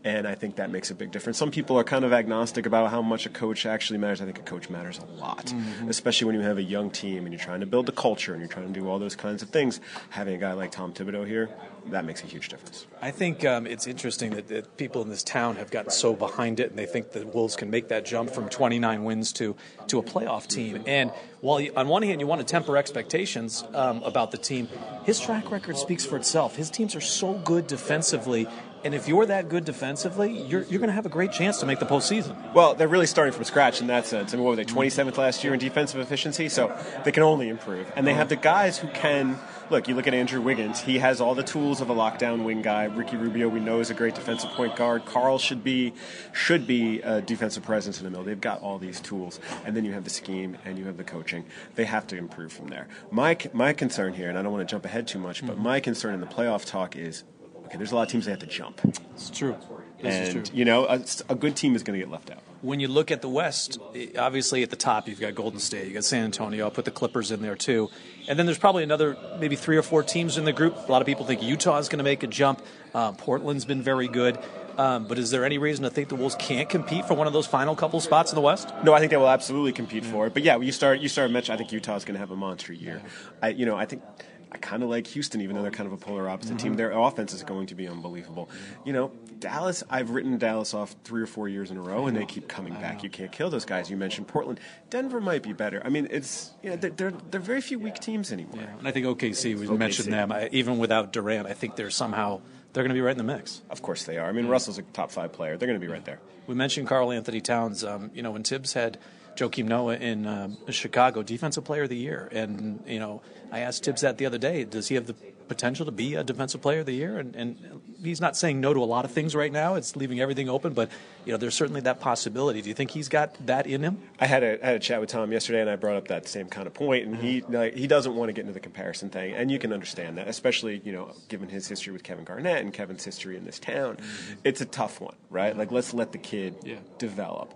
and 0.04 0.28
I 0.28 0.36
think 0.36 0.56
that 0.56 0.72
makes 0.72 0.92
a 0.92 0.96
big 0.96 1.12
difference. 1.12 1.38
Some 1.38 1.52
people 1.52 1.78
are 1.78 1.84
kind 1.84 2.06
of 2.06 2.14
agnostic 2.14 2.66
about 2.66 2.90
how 2.90 3.02
much 3.02 3.26
a 3.26 3.30
coach 3.30 3.66
actually 3.66 4.00
matters. 4.00 4.22
I 4.22 4.26
think 4.26 4.40
a 4.40 4.44
coach 4.44 4.70
matters 4.70 5.00
a 5.00 5.06
lot, 5.20 5.48
mm-hmm. 5.48 5.90
especially 5.90 6.28
when 6.28 6.36
you 6.36 6.42
have 6.42 6.58
a 6.58 6.64
young 6.64 6.90
team 6.90 7.26
and 7.26 7.34
you're 7.34 7.44
trying 7.44 7.60
to 7.60 7.66
build 7.66 7.90
a 7.90 7.92
culture 7.92 8.34
and 8.34 8.42
you're 8.42 8.50
trying 8.50 8.72
to 8.72 8.80
do 8.80 8.88
all 8.88 8.98
those 8.98 9.16
kinds 9.16 9.42
of 9.42 9.50
things. 9.50 9.82
Having 10.12 10.36
a 10.36 10.38
guy 10.38 10.54
like 10.54 10.72
Tom 10.72 10.94
Thibodeau 10.94 11.28
here, 11.28 11.50
that 11.88 12.06
makes 12.06 12.24
a 12.24 12.28
huge 12.28 12.50
difference. 12.50 12.88
I 13.02 13.12
think 13.12 13.44
um, 13.46 13.68
it's 13.68 13.88
interesting 13.88 14.32
that, 14.32 14.48
that, 14.48 14.78
people 14.78 15.02
in 15.02 15.10
this 15.10 15.24
town 15.24 15.56
have 15.58 15.72
gotten 15.72 15.92
so 15.92 16.14
behind 16.14 16.60
it 16.60 16.70
and 16.70 16.80
they 16.80 16.86
think 16.86 17.12
the 17.12 17.26
Wolves 17.26 17.56
can 17.56 17.70
make 17.70 17.90
that 17.90 18.06
jump 18.06 18.30
from 18.30 18.48
29 18.48 19.04
wins 19.04 19.34
to, 19.34 19.56
to 19.88 20.00
a 20.00 20.04
playoff 20.04 20.48
team. 20.48 20.84
And 20.86 21.12
while 21.42 21.60
you, 21.60 21.74
on 21.76 21.88
one 21.88 22.04
hand 22.04 22.22
you 22.22 22.28
want 22.28 22.40
to 22.40 22.46
temper 22.46 22.78
expectations 22.78 23.64
um, 23.74 24.04
about 24.04 24.32
the 24.32 24.38
team, 24.38 24.70
his 25.04 25.20
track 25.20 25.52
record 25.52 25.78
speaks 25.78 26.06
for 26.06 26.16
itself. 26.18 26.56
His 26.56 26.70
teams 26.70 26.96
are 26.96 27.02
so 27.02 27.34
good 27.34 27.68
defensively 27.68 28.48
and 28.84 28.96
if 28.96 29.08
you're 29.08 29.26
that 29.26 29.50
good 29.50 29.66
defensively, 29.66 30.32
you're, 30.32 30.64
you're 30.64 30.80
going 30.80 30.90
to 30.90 30.94
have 30.94 31.06
a 31.06 31.10
great 31.10 31.32
chance 31.32 31.60
to 31.60 31.66
make 31.66 31.80
the 31.80 31.86
postseason. 31.86 32.54
Well, 32.54 32.76
they're 32.76 32.88
really 32.88 33.08
starting 33.08 33.34
from 33.34 33.44
scratch 33.44 33.82
in 33.82 33.88
that 33.88 34.06
sense. 34.06 34.34
I 34.34 34.38
mean, 34.38 34.46
what 34.46 34.52
were 34.52 34.56
they, 34.56 34.66
27th 34.66 35.18
last 35.18 35.44
year 35.44 35.54
in 35.54 35.60
defensive 35.60 36.00
efficiency? 36.00 36.50
So 36.50 36.76
they 37.04 37.12
can 37.12 37.24
only 37.24 37.50
improve. 37.50 37.92
And 37.96 38.08
they 38.08 38.14
have 38.14 38.30
the 38.30 38.36
guys 38.36 38.78
who 38.78 38.88
can. 38.90 39.38
Look, 39.70 39.88
you 39.88 39.94
look 39.94 40.08
at 40.08 40.16
Andrew 40.16 40.42
Wiggins. 40.42 40.82
He 40.82 40.98
has 40.98 41.22
all 41.22 41.36
the 41.36 41.44
tools 41.44 41.80
of 41.80 41.92
a 41.92 41.94
lockdown 41.94 42.44
wing 42.44 42.64
guy. 42.64 42.86
Ricky 42.86 43.18
Rubio, 43.18 43.48
we 43.50 43.60
know, 43.60 43.82
is 43.82 43.92
a 43.92 43.94
great 43.94 44.16
defensive 44.16 44.50
point 44.52 44.76
guard. 44.76 45.06
Karl 45.06 45.38
should 45.38 45.64
be 45.64 45.94
should 46.34 46.66
be 46.66 47.02
a 47.02 47.22
defensive 47.22 47.62
presence 47.62 48.00
in 48.00 48.06
the 48.06 48.10
middle. 48.10 48.26
They've 48.26 48.42
got 48.42 48.64
all 48.64 48.80
these 48.80 49.00
tools, 49.00 49.40
and 49.66 49.78
then 49.78 49.86
you 49.86 49.94
have 49.94 50.06
the 50.06 50.10
scheme 50.10 50.58
and 50.66 50.80
you 50.80 50.86
have 50.86 50.98
the 50.98 51.04
coaching. 51.04 51.46
They 51.76 51.86
have 51.86 52.08
to 52.08 52.18
improve 52.18 52.52
from 52.52 52.70
there. 52.70 52.88
My 53.12 53.38
my 53.54 53.74
concern 53.74 54.14
here, 54.14 54.28
and 54.28 54.40
I 54.40 54.42
don't 54.42 54.52
want 54.52 54.68
to 54.68 54.72
jump 54.72 54.86
ahead 54.86 55.08
too 55.08 55.20
much, 55.20 55.46
but 55.46 55.54
mm-hmm. 55.54 55.64
my 55.64 55.80
concern 55.80 56.16
in 56.16 56.20
the 56.20 56.28
playoff 56.28 56.66
talk 56.66 56.96
is 56.96 57.24
okay, 57.70 57.78
there's 57.78 57.92
a 57.92 57.96
lot 57.96 58.04
of 58.04 58.10
teams 58.10 58.26
that 58.26 58.32
have 58.32 58.40
to 58.40 58.48
jump. 58.48 58.82
It's 59.14 59.30
true. 59.30 59.56
This 60.02 60.34
and, 60.34 60.46
true. 60.46 60.58
you 60.58 60.66
know, 60.66 60.86
a, 60.86 61.04
a 61.28 61.36
good 61.36 61.56
team 61.56 61.76
is 61.76 61.84
going 61.84 62.00
to 62.00 62.06
get 62.06 62.12
left 62.12 62.32
out. 62.32 62.40
When 62.62 62.80
you 62.80 62.88
look 62.88 63.12
at 63.12 63.22
the 63.22 63.30
West, 63.30 63.78
obviously 64.18 64.64
at 64.64 64.70
the 64.70 64.76
top 64.76 65.08
you've 65.08 65.20
got 65.20 65.36
Golden 65.36 65.60
State, 65.60 65.86
you've 65.86 65.94
got 65.94 66.04
San 66.04 66.26
Antonio. 66.26 66.66
I'll 66.66 66.72
put 66.72 66.86
the 66.86 66.92
Clippers 66.92 67.32
in 67.32 67.42
there 67.42 67.56
too, 67.56 67.90
and 68.28 68.40
then 68.40 68.46
there's 68.46 68.58
probably 68.58 68.84
another 68.84 69.18
maybe 69.40 69.56
three 69.56 69.78
or 69.78 69.82
four 69.82 70.04
teams 70.04 70.38
in 70.38 70.46
the 70.46 70.54
group. 70.54 70.76
A 70.88 70.92
lot 70.92 71.02
of 71.02 71.06
people 71.06 71.26
think 71.26 71.44
Utah 71.44 71.78
is 71.78 71.90
going 71.90 72.00
to 72.00 72.04
make 72.04 72.24
a 72.24 72.28
jump. 72.28 72.62
Uh, 72.94 73.12
Portland's 73.12 73.66
been 73.66 73.82
very 73.82 74.08
good. 74.08 74.40
Um, 74.78 75.08
but 75.08 75.20
is 75.20 75.30
there 75.30 75.44
any 75.44 75.58
reason 75.58 75.84
to 75.84 75.90
think 75.90 76.08
the 76.08 76.16
Wolves 76.16 76.36
can't 76.40 76.70
compete 76.70 77.06
for 77.06 77.14
one 77.14 77.28
of 77.28 77.34
those 77.34 77.46
final 77.46 77.76
couple 77.76 78.00
spots 78.00 78.32
in 78.32 78.36
the 78.36 78.42
West? 78.42 78.74
No, 78.82 78.94
I 78.94 79.00
think 79.00 79.10
they 79.10 79.18
will 79.18 79.28
absolutely 79.28 79.74
compete 79.74 80.06
yeah. 80.06 80.12
for 80.12 80.28
it. 80.28 80.34
But 80.34 80.44
yeah, 80.44 80.58
you 80.58 80.72
start 80.72 81.02
you 81.02 81.10
start 81.10 81.32
mentioning. 81.32 81.56
I 81.56 81.58
think 81.58 81.74
Utah's 81.74 82.06
going 82.06 82.14
to 82.14 82.20
have 82.20 82.32
a 82.32 82.36
monster 82.38 82.72
year. 82.72 83.02
Yeah. 83.04 83.10
I, 83.42 83.48
you 83.50 83.66
know, 83.66 83.76
I 83.76 83.86
think 83.86 84.04
I 84.52 84.58
kind 84.58 84.82
of 84.82 84.90
like 84.90 85.06
Houston, 85.08 85.42
even 85.42 85.56
though 85.56 85.62
they're 85.62 85.72
kind 85.72 85.86
of 85.86 85.94
a 85.94 85.98
polar 85.98 86.28
opposite 86.28 86.58
mm-hmm. 86.58 86.70
team. 86.70 86.74
Their 86.76 86.92
offense 86.92 87.34
is 87.34 87.44
going 87.44 87.68
to 87.68 87.76
be 87.76 87.88
unbelievable. 87.88 88.50
You 88.84 88.94
know, 88.94 89.12
Dallas, 89.40 89.84
I've 89.90 90.10
written 90.10 90.38
Dallas 90.38 90.74
off 90.74 90.96
three 91.04 91.22
or 91.22 91.28
four 91.28 91.48
years 91.48 91.70
in 91.70 91.78
a 91.78 91.82
row, 91.82 92.08
and 92.08 92.18
they 92.18 92.26
keep 92.26 92.48
coming 92.48 92.74
back. 92.74 93.04
You 93.04 93.10
can't 93.10 93.32
kill 93.32 93.50
those 93.50 93.66
guys. 93.66 93.90
You 93.92 93.98
mentioned 93.98 94.28
Portland. 94.28 94.60
Denver 94.90 95.22
might 95.22 95.44
be 95.44 95.54
better. 95.54 95.82
I 95.86 95.90
mean, 95.90 96.08
it's 96.10 96.52
you 96.64 96.72
know, 96.72 96.76
they're, 96.78 97.12
they're, 97.12 97.40
very 97.40 97.62
few 97.62 97.80
weak 97.80 97.96
teams 97.96 98.32
anymore. 98.32 98.62
Yeah. 98.62 98.78
And 98.80 98.88
I 98.88 98.92
think 98.92 99.06
OKC, 99.06 99.58
we 99.58 99.68
OKC. 99.68 99.78
mentioned 99.78 100.14
them. 100.14 100.32
I, 100.32 100.50
even 100.52 100.80
without 100.80 101.14
Durant, 101.14 101.48
I 101.48 101.54
think 101.54 101.76
they're 101.76 101.92
somehow 101.92 102.42
they're 102.74 102.84
going 102.84 102.90
to 102.90 102.96
be 102.96 103.02
right 103.02 103.12
in 103.12 103.18
the 103.18 103.24
mix. 103.24 103.62
Of 103.70 103.82
course 103.82 104.04
they 104.04 104.18
are. 104.18 104.28
I 104.28 104.32
mean, 104.32 104.48
Russell's 104.48 104.78
a 104.78 104.82
top 104.82 105.12
five 105.12 105.32
player. 105.32 105.58
They're 105.58 105.68
going 105.68 105.80
to 105.80 105.86
be 105.86 105.92
right 105.92 106.06
there. 106.06 106.20
We 106.48 106.56
mentioned 106.56 106.88
Karl-Anthony 106.88 107.42
Towns. 107.42 107.84
Um, 107.84 108.12
you 108.14 108.24
know, 108.24 108.32
when 108.32 108.44
Thibs 108.44 108.74
had 108.74 108.98
Joakim 109.40 109.66
Noah 109.66 109.96
in 109.96 110.26
uh, 110.26 110.50
Chicago, 110.70 111.24
Defensive 111.24 111.64
Player 111.64 111.84
of 111.84 111.90
the 111.90 111.98
Year, 111.98 112.28
and 112.32 112.84
you 112.86 113.00
know 113.00 113.22
I 113.52 113.60
asked 113.60 113.86
Thibs 113.86 114.02
that 114.02 114.18
the 114.18 114.26
other 114.26 114.38
day. 114.38 114.66
Does 114.66 114.90
he 114.90 114.96
have 114.96 115.08
the 115.08 115.16
potential 115.48 115.86
to 115.86 115.92
be 115.92 116.16
a 116.16 116.24
Defensive 116.24 116.62
Player 116.62 116.82
of 116.82 116.86
the 116.86 116.94
Year? 116.94 117.18
And, 117.18 117.36
and 117.36 117.82
he's 118.04 118.22
not 118.22 118.38
saying 118.38 118.60
no 118.60 118.74
to 118.74 118.84
a 118.84 118.86
lot 118.86 119.06
of 119.06 119.12
things 119.12 119.36
right 119.36 119.52
now. 119.52 119.76
It's 119.76 119.96
leaving 119.96 120.20
everything 120.20 120.50
open, 120.50 120.74
but 120.74 120.92
you 121.26 121.32
know, 121.32 121.38
there's 121.38 121.56
certainly 121.56 121.82
that 121.82 122.00
possibility. 122.02 122.62
Do 122.62 122.68
you 122.68 122.76
think 122.76 122.92
he's 122.92 123.10
got 123.10 123.46
that 123.48 123.66
in 123.66 123.82
him? 123.82 124.00
I 124.20 124.28
had 124.28 124.44
a, 124.44 124.60
had 124.62 124.76
a 124.76 124.80
chat 124.80 125.00
with 125.00 125.10
Tom 125.10 125.32
yesterday, 125.32 125.62
and 125.62 125.70
I 125.70 125.78
brought 125.78 125.96
up 125.96 126.10
that 126.10 126.28
same 126.28 126.48
kind 126.48 126.68
of 126.68 126.74
point, 126.74 127.08
and 127.08 127.16
he 127.16 127.42
like, 127.48 127.76
he 127.76 127.88
doesn't 127.88 128.16
want 128.16 128.30
to 128.30 128.34
get 128.34 128.42
into 128.42 128.54
the 128.54 128.60
comparison 128.60 129.10
thing, 129.10 129.34
and 129.34 129.50
you 129.50 129.58
can 129.58 129.72
understand 129.74 130.18
that, 130.18 130.28
especially 130.28 130.82
you 130.84 130.92
know, 130.92 131.14
given 131.30 131.48
his 131.48 131.68
history 131.68 131.94
with 131.94 132.04
Kevin 132.04 132.26
Garnett 132.26 132.62
and 132.62 132.74
Kevin's 132.74 133.06
history 133.06 133.38
in 133.38 133.46
this 133.46 133.58
town. 133.58 133.96
Mm-hmm. 133.96 134.34
It's 134.44 134.62
a 134.62 134.66
tough 134.66 135.02
one, 135.02 135.16
right? 135.30 135.58
Like, 135.58 135.72
let's 135.72 135.94
let 135.94 136.12
the 136.12 136.18
kid 136.18 136.56
yeah. 136.64 136.76
develop. 136.98 137.54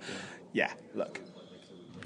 Yeah. 0.54 0.70
yeah, 0.70 0.74
look, 0.96 1.20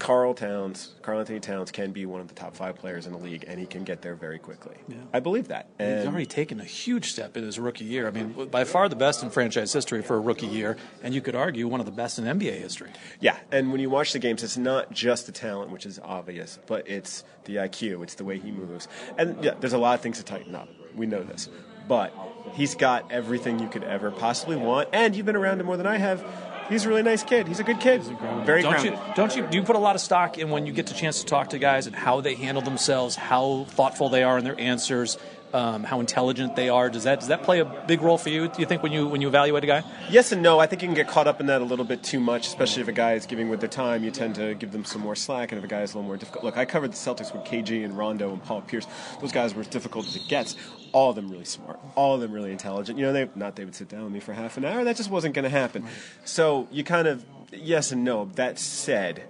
Karl 0.08 0.32
Towns, 0.32 0.94
Karl-Anthony 1.02 1.38
Towns 1.38 1.70
can 1.70 1.92
be 1.92 2.06
one 2.06 2.22
of 2.22 2.28
the 2.28 2.34
top 2.34 2.56
five 2.56 2.76
players 2.76 3.04
in 3.04 3.12
the 3.12 3.18
league, 3.18 3.44
and 3.46 3.60
he 3.60 3.66
can 3.66 3.84
get 3.84 4.00
there 4.00 4.14
very 4.14 4.38
quickly. 4.38 4.74
Yeah. 4.88 4.96
I 5.12 5.20
believe 5.20 5.48
that. 5.48 5.68
And 5.78 5.98
He's 5.98 6.08
already 6.08 6.24
taken 6.24 6.62
a 6.62 6.64
huge 6.64 7.12
step 7.12 7.36
in 7.36 7.44
his 7.44 7.58
rookie 7.58 7.84
year. 7.84 8.08
I 8.08 8.10
mean, 8.10 8.48
by 8.50 8.64
far 8.64 8.88
the 8.88 8.96
best 8.96 9.22
in 9.22 9.28
franchise 9.28 9.70
history 9.70 10.00
for 10.00 10.16
a 10.16 10.20
rookie 10.20 10.46
year, 10.46 10.78
and 11.02 11.14
you 11.14 11.20
could 11.20 11.34
argue 11.34 11.68
one 11.68 11.78
of 11.78 11.84
the 11.84 11.92
best 11.92 12.18
in 12.18 12.24
NBA 12.24 12.58
history. 12.58 12.88
Yeah, 13.20 13.36
and 13.52 13.70
when 13.70 13.82
you 13.82 13.90
watch 13.90 14.14
the 14.14 14.18
games, 14.18 14.42
it's 14.42 14.56
not 14.56 14.90
just 14.90 15.26
the 15.26 15.32
talent, 15.32 15.70
which 15.72 15.84
is 15.84 16.00
obvious, 16.02 16.58
but 16.66 16.88
it's 16.88 17.22
the 17.44 17.56
IQ, 17.56 18.02
it's 18.02 18.14
the 18.14 18.24
way 18.24 18.38
he 18.38 18.50
moves. 18.50 18.88
And 19.18 19.44
yeah, 19.44 19.56
there's 19.60 19.74
a 19.74 19.78
lot 19.78 19.96
of 19.96 20.00
things 20.00 20.16
to 20.16 20.24
tighten 20.24 20.54
up. 20.54 20.70
We 20.96 21.04
know 21.04 21.22
this. 21.22 21.50
But 21.86 22.14
he's 22.54 22.74
got 22.74 23.12
everything 23.12 23.58
you 23.58 23.68
could 23.68 23.84
ever 23.84 24.10
possibly 24.10 24.56
want, 24.56 24.88
and 24.94 25.14
you've 25.14 25.26
been 25.26 25.36
around 25.36 25.60
him 25.60 25.66
more 25.66 25.76
than 25.76 25.86
I 25.86 25.98
have 25.98 26.24
he's 26.68 26.84
a 26.84 26.88
really 26.88 27.02
nice 27.02 27.22
kid. 27.22 27.48
He's 27.48 27.60
a 27.60 27.64
good 27.64 27.80
kid. 27.80 28.00
A 28.00 28.44
Very 28.44 28.62
don't 28.62 28.72
grounded. 28.72 28.92
you 28.92 29.14
don't 29.14 29.36
you 29.36 29.46
do 29.46 29.58
you 29.58 29.62
put 29.64 29.76
a 29.76 29.80
lot 29.80 29.94
of 29.94 30.00
stock 30.00 30.38
in 30.38 30.50
when 30.50 30.66
you 30.66 30.72
get 30.72 30.86
the 30.86 30.94
chance 30.94 31.20
to 31.20 31.26
talk 31.26 31.50
to 31.50 31.58
guys 31.58 31.86
and 31.86 31.94
how 31.96 32.20
they 32.20 32.34
handle 32.34 32.62
themselves, 32.62 33.16
how 33.16 33.64
thoughtful 33.68 34.08
they 34.08 34.22
are 34.22 34.38
in 34.38 34.44
their 34.44 34.58
answers, 34.60 35.18
um, 35.52 35.84
how 35.84 36.00
intelligent 36.00 36.56
they 36.56 36.68
are. 36.68 36.90
Does 36.90 37.04
that 37.04 37.20
does 37.20 37.28
that 37.28 37.42
play 37.42 37.60
a 37.60 37.64
big 37.64 38.02
role 38.02 38.18
for 38.18 38.28
you? 38.28 38.48
Do 38.48 38.60
you 38.60 38.66
think 38.66 38.82
when 38.82 38.92
you 38.92 39.06
when 39.06 39.20
you 39.20 39.28
evaluate 39.28 39.64
a 39.64 39.66
guy? 39.66 39.82
Yes 40.10 40.32
and 40.32 40.42
no. 40.42 40.58
I 40.58 40.66
think 40.66 40.82
you 40.82 40.88
can 40.88 40.94
get 40.94 41.08
caught 41.08 41.26
up 41.26 41.40
in 41.40 41.46
that 41.46 41.60
a 41.60 41.64
little 41.64 41.84
bit 41.84 42.02
too 42.02 42.20
much, 42.20 42.46
especially 42.46 42.82
if 42.82 42.88
a 42.88 42.92
guy 42.92 43.14
is 43.14 43.26
giving 43.26 43.48
with 43.48 43.60
their 43.60 43.68
time. 43.68 44.04
You 44.04 44.10
tend 44.10 44.34
to 44.36 44.54
give 44.54 44.72
them 44.72 44.84
some 44.84 45.02
more 45.02 45.16
slack, 45.16 45.52
and 45.52 45.58
if 45.58 45.64
a 45.64 45.68
guy 45.68 45.82
is 45.82 45.94
a 45.94 45.96
little 45.96 46.06
more 46.06 46.16
difficult. 46.16 46.44
Look, 46.44 46.56
I 46.56 46.64
covered 46.64 46.92
the 46.92 46.96
Celtics 46.96 47.32
with 47.32 47.44
KG 47.44 47.84
and 47.84 47.96
Rondo 47.96 48.32
and 48.32 48.42
Paul 48.42 48.62
Pierce. 48.62 48.86
Those 49.20 49.32
guys 49.32 49.54
were 49.54 49.62
as 49.62 49.68
difficult 49.68 50.06
as 50.06 50.16
it 50.16 50.28
gets. 50.28 50.56
All 50.92 51.10
of 51.10 51.16
them 51.16 51.30
really 51.30 51.44
smart. 51.44 51.78
All 51.94 52.14
of 52.14 52.20
them 52.20 52.32
really 52.32 52.52
intelligent. 52.52 52.98
You 52.98 53.06
know, 53.06 53.12
they 53.12 53.28
not 53.34 53.56
they 53.56 53.64
would 53.64 53.74
sit 53.74 53.88
down 53.88 54.04
with 54.04 54.12
me 54.12 54.20
for 54.20 54.32
half 54.32 54.56
an 54.56 54.64
hour. 54.64 54.84
That 54.84 54.96
just 54.96 55.10
wasn't 55.10 55.34
going 55.34 55.44
to 55.44 55.50
happen. 55.50 55.86
So 56.24 56.68
you 56.70 56.84
kind 56.84 57.08
of 57.08 57.24
yes 57.52 57.92
and 57.92 58.04
no. 58.04 58.26
That 58.34 58.58
said 58.58 59.24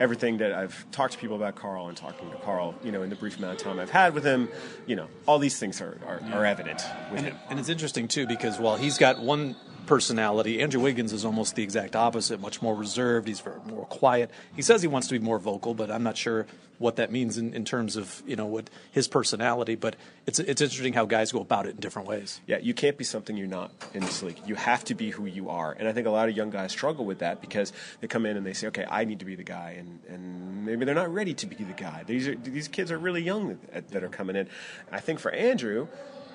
everything 0.00 0.38
that 0.38 0.52
I've 0.52 0.88
talked 0.90 1.14
to 1.14 1.18
people 1.18 1.36
about 1.36 1.56
Karl 1.56 1.88
and 1.88 1.96
talking 1.96 2.30
to 2.30 2.36
Karl, 2.38 2.74
you 2.82 2.92
know, 2.92 3.02
in 3.02 3.10
the 3.10 3.16
brief 3.16 3.38
amount 3.38 3.54
of 3.54 3.58
time 3.58 3.78
I've 3.78 3.90
had 3.90 4.14
with 4.14 4.24
him, 4.24 4.48
you 4.86 4.96
know, 4.96 5.08
all 5.26 5.38
these 5.38 5.58
things 5.58 5.80
are, 5.80 5.98
are, 6.06 6.20
yeah. 6.24 6.38
are 6.38 6.46
evident 6.46 6.82
with 7.10 7.20
and 7.20 7.28
him. 7.28 7.36
And 7.50 7.58
it's 7.58 7.68
interesting, 7.68 8.08
too, 8.08 8.26
because 8.26 8.58
while 8.58 8.76
he's 8.76 8.98
got 8.98 9.20
one 9.20 9.56
personality. 9.88 10.60
Andrew 10.60 10.80
Wiggins 10.80 11.12
is 11.14 11.24
almost 11.24 11.56
the 11.56 11.62
exact 11.62 11.96
opposite, 11.96 12.40
much 12.40 12.60
more 12.60 12.74
reserved. 12.74 13.26
He's 13.26 13.40
very 13.40 13.58
more 13.66 13.86
quiet. 13.86 14.30
He 14.54 14.62
says 14.62 14.82
he 14.82 14.88
wants 14.88 15.08
to 15.08 15.18
be 15.18 15.24
more 15.24 15.38
vocal, 15.38 15.72
but 15.72 15.90
I'm 15.90 16.02
not 16.02 16.16
sure 16.16 16.46
what 16.78 16.96
that 16.96 17.10
means 17.10 17.38
in, 17.38 17.54
in 17.54 17.64
terms 17.64 17.96
of 17.96 18.22
you 18.26 18.36
know 18.36 18.46
what 18.46 18.70
his 18.92 19.08
personality. 19.08 19.74
But 19.74 19.96
it's 20.26 20.38
it's 20.38 20.60
interesting 20.60 20.92
how 20.92 21.06
guys 21.06 21.32
go 21.32 21.40
about 21.40 21.66
it 21.66 21.70
in 21.70 21.76
different 21.80 22.06
ways. 22.06 22.40
Yeah, 22.46 22.58
you 22.58 22.74
can't 22.74 22.98
be 22.98 23.04
something 23.04 23.36
you're 23.36 23.48
not 23.48 23.72
in 23.94 24.02
this 24.02 24.22
league. 24.22 24.40
You 24.46 24.54
have 24.56 24.84
to 24.84 24.94
be 24.94 25.10
who 25.10 25.24
you 25.24 25.48
are, 25.48 25.72
and 25.72 25.88
I 25.88 25.92
think 25.92 26.06
a 26.06 26.10
lot 26.10 26.28
of 26.28 26.36
young 26.36 26.50
guys 26.50 26.70
struggle 26.70 27.06
with 27.06 27.20
that 27.20 27.40
because 27.40 27.72
they 28.00 28.06
come 28.06 28.26
in 28.26 28.36
and 28.36 28.46
they 28.46 28.52
say, 28.52 28.68
okay, 28.68 28.84
I 28.88 29.04
need 29.04 29.20
to 29.20 29.24
be 29.24 29.34
the 29.36 29.42
guy, 29.42 29.76
and 29.78 30.00
and 30.08 30.66
maybe 30.66 30.84
they're 30.84 30.94
not 30.94 31.12
ready 31.12 31.32
to 31.32 31.46
be 31.46 31.56
the 31.56 31.72
guy. 31.72 32.04
These 32.06 32.28
are 32.28 32.36
these 32.36 32.68
kids 32.68 32.92
are 32.92 32.98
really 32.98 33.22
young 33.22 33.58
that, 33.72 33.88
that 33.88 34.04
are 34.04 34.10
coming 34.10 34.36
in. 34.36 34.48
I 34.92 35.00
think 35.00 35.18
for 35.18 35.32
Andrew 35.32 35.88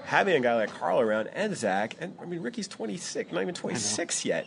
having 0.03 0.36
a 0.36 0.39
guy 0.39 0.55
like 0.55 0.69
Karl 0.69 1.00
around 1.00 1.27
and 1.27 1.55
Zach, 1.55 1.95
and 2.00 2.15
I 2.22 2.25
mean 2.25 2.41
Ricky's 2.41 2.67
26, 2.67 3.31
not 3.31 3.41
even 3.41 3.55
26 3.55 4.25
yet. 4.25 4.45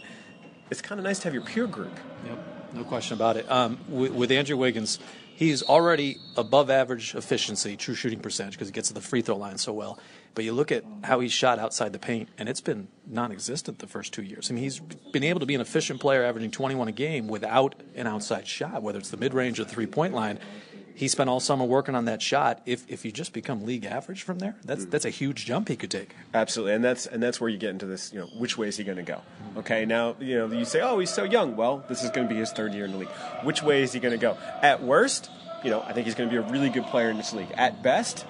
It's 0.71 0.83
kind 0.83 0.99
of 0.99 1.05
nice 1.05 1.19
to 1.21 1.25
have 1.25 1.35
your 1.35 1.45
peer 1.45 1.67
group. 1.67 1.97
Yep, 2.25 2.75
no 2.75 2.85
question 2.85 3.15
about 3.15 3.37
it. 3.37 3.51
Um, 3.51 3.79
with, 3.89 4.13
with, 4.13 4.33
Andrew 4.33 4.57
Wiggins, 4.57 4.99
He's 5.37 5.63
already 5.63 6.17
above 6.39 6.71
average 6.71 7.15
efficiency, 7.15 7.77
true 7.77 7.95
shooting 7.95 8.21
percentage, 8.21 8.55
because 8.55 8.69
he 8.69 8.73
gets 8.73 8.89
to 8.89 8.95
the 8.95 9.03
free 9.03 9.21
throw 9.21 9.37
line 9.37 9.59
so 9.59 9.71
well. 9.71 9.99
But 10.35 10.45
you 10.45 10.55
look 10.55 10.73
at 10.73 10.83
how 11.05 11.21
he's 11.21 11.31
shot 11.31 11.59
outside 11.59 11.93
the 11.93 11.99
paint, 11.99 12.31
and 12.39 12.49
it's 12.49 12.63
been 12.63 12.89
non 13.07 13.33
existent 13.33 13.79
the 13.79 13.87
first 13.87 14.15
two 14.15 14.23
years. 14.23 14.51
I 14.51 14.55
mean, 14.55 14.65
he's 14.65 14.81
been 15.13 15.25
able 15.25 15.41
to 15.41 15.47
be 15.47 15.55
an 15.55 15.61
efficient 15.61 16.01
player, 16.01 16.25
averaging 16.25 16.53
21 16.53 16.89
a 16.89 16.93
game 16.93 17.29
without 17.29 17.75
an 17.95 18.07
outside 18.07 18.47
shot, 18.47 18.83
whether 18.83 18.99
it's 18.99 19.11
the 19.11 19.19
mid 19.19 19.35
range 19.35 19.61
or 19.61 19.65
the 19.65 19.71
three 19.71 19.87
point 19.87 20.15
line 20.15 20.39
he 20.97 21.09
spent 21.09 21.29
all 21.29 21.41
summer 21.41 21.67
working 21.67 21.95
on 21.95 22.07
that 22.07 22.23
shot. 22.23 22.63
If 22.65 22.91
if 22.91 23.05
you 23.05 23.13
just 23.13 23.35
become 23.35 23.67
league 23.67 23.85
average 23.85 24.23
from 24.23 24.39
there, 24.39 24.57
that's 24.65 24.83
mm-hmm. 24.83 24.91
that's 24.91 25.05
a 25.05 25.11
huge 25.11 25.45
jump 25.45 25.69
he 25.69 25.77
could 25.77 25.91
take. 25.91 26.15
Absolutely, 26.33 26.75
and 26.75 26.83
that's 26.83 27.05
and 27.05 27.23
that's 27.23 27.39
where 27.39 27.51
you 27.51 27.59
get 27.59 27.71
into 27.71 27.85
this. 27.85 28.15
You 28.15 28.21
know, 28.21 28.27
which 28.39 28.57
way 28.57 28.69
is 28.69 28.79
he 28.79 28.85
going 28.85 28.97
to 28.97 29.03
go? 29.03 29.21
Okay, 29.59 29.85
now 29.85 30.17
you 30.19 30.39
know 30.39 30.47
you 30.47 30.65
say, 30.65 30.81
oh, 30.81 30.99
he's 30.99 31.13
so 31.13 31.25
young. 31.25 31.55
Well, 31.55 31.85
this 31.89 32.03
is 32.03 32.09
going 32.11 32.27
to 32.27 32.33
be 32.33 32.41
his 32.41 32.51
third 32.51 32.73
year 32.73 32.87
in 32.87 32.93
the 32.93 32.99
league. 32.99 33.11
Which 33.43 33.63
way 33.63 33.83
is 33.83 33.93
he 33.93 34.01
going 34.01 34.13
to 34.13 34.19
go? 34.19 34.39
At 34.63 34.83
worst, 34.83 35.31
you 35.63 35.71
know, 35.71 35.83
I 35.83 35.93
think 35.93 36.07
he's 36.07 36.15
going 36.15 36.31
to 36.31 36.33
be 36.33 36.39
a 36.39 36.51
really 36.51 36.71
good 36.71 36.87
player 36.87 37.11
in 37.11 37.19
this 37.19 37.35
league. 37.35 37.53
At 37.55 37.83
best, 37.83 38.25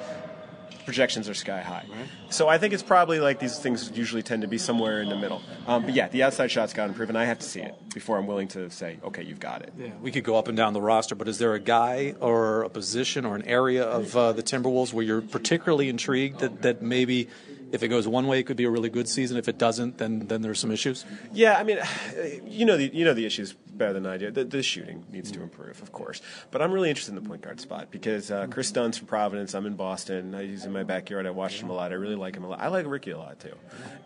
projections 0.85 1.29
are 1.29 1.35
sky 1.35 1.61
high. 1.61 1.85
Right. 1.89 2.09
So 2.31 2.49
I 2.49 2.59
think 2.59 2.75
it's 2.75 2.83
probably 2.83 3.21
like 3.21 3.39
these 3.41 3.59
things 3.59 3.91
usually 3.95 4.23
tend 4.23 4.43
to 4.43 4.49
be 4.49 4.59
somewhere 4.59 5.03
in 5.03 5.09
the 5.09 5.17
middle. 5.17 5.43
Um, 5.67 5.85
but 5.85 5.95
yeah, 5.95 6.09
the 6.09 6.23
outside 6.23 6.51
shot's 6.51 6.73
got 6.73 6.85
to 6.85 6.91
improve, 6.91 7.09
and 7.09 7.19
I 7.19 7.25
have 7.25 7.39
to 7.39 7.47
see 7.47 7.61
it 7.61 7.75
before 7.95 8.19
I'm 8.19 8.27
willing 8.27 8.49
to 8.49 8.71
say, 8.71 8.99
okay, 9.05 9.23
you've 9.23 9.41
got 9.41 9.63
it. 9.63 9.73
Yeah, 9.79 9.91
we 10.01 10.11
could 10.11 10.25
go 10.25 10.37
up 10.37 10.49
and 10.49 10.57
down 10.57 10.73
the 10.73 10.81
roster, 10.81 11.15
but 11.15 11.29
is 11.29 11.39
there 11.39 11.55
a 11.55 11.61
guy 11.61 12.15
or 12.21 12.63
a 12.63 12.69
position 12.69 13.25
or 13.25 13.37
an 13.37 13.43
area 13.43 13.85
of 13.85 14.17
uh, 14.17 14.33
the 14.33 14.43
Timberwolves 14.43 14.93
where 14.93 15.05
you're 15.05 15.23
particularly 15.23 15.89
intrigued 15.89 16.41
that, 16.41 16.63
that 16.63 16.83
maybe 16.83 17.29
if 17.73 17.83
it 17.83 17.89
goes 17.89 18.07
one 18.07 18.27
way, 18.27 18.39
it 18.39 18.45
could 18.45 18.57
be 18.57 18.65
a 18.65 18.71
really 18.71 18.89
good 18.89 19.09
season. 19.09 19.37
If 19.37 19.49
it 19.49 19.59
doesn't, 19.59 19.99
then 19.99 20.27
then 20.27 20.43
there's 20.43 20.59
some 20.59 20.71
issues. 20.71 21.05
Yeah, 21.33 21.59
I 21.59 21.63
mean, 21.63 21.79
you 22.47 22.65
know 22.65 22.77
the 22.77 22.91
you 22.93 23.05
know 23.05 23.15
the 23.15 23.27
issues 23.27 23.55
better 23.77 23.93
than 23.93 24.07
I 24.07 24.17
do. 24.17 24.31
The, 24.31 24.45
the 24.45 24.63
shooting 24.63 25.05
needs 25.11 25.31
to 25.33 25.43
improve, 25.43 25.83
of 25.83 25.93
course. 25.93 26.23
But 26.51 26.63
I'm 26.63 26.73
really 26.73 26.89
interested 26.89 27.17
in 27.17 27.23
the 27.23 27.29
point 27.29 27.43
guard 27.43 27.61
spot 27.61 27.91
because 27.91 28.31
uh, 28.31 28.47
Kris 28.47 28.69
mm-hmm. 28.69 28.75
Dunn's 28.75 28.99
from 28.99 29.07
Providence. 29.07 29.55
I'm 29.55 29.67
in 29.67 29.75
Boston. 29.75 30.35
Uh, 30.35 30.41
he's 30.41 30.65
in 30.65 30.73
my 30.73 30.83
backyard. 30.83 31.27
I 31.27 31.31
watched 31.31 31.61
him 31.61 31.71
a 31.71 31.75
lot. 31.75 31.93
I 31.93 31.97
really 31.97 32.15
like 32.15 32.37
him 32.37 32.45
a 32.45 32.49
lot. 32.49 32.61
I 32.61 32.69
like 32.69 32.87
Ricky 32.87 33.11
a 33.11 33.19
lot 33.19 33.39
too, 33.41 33.55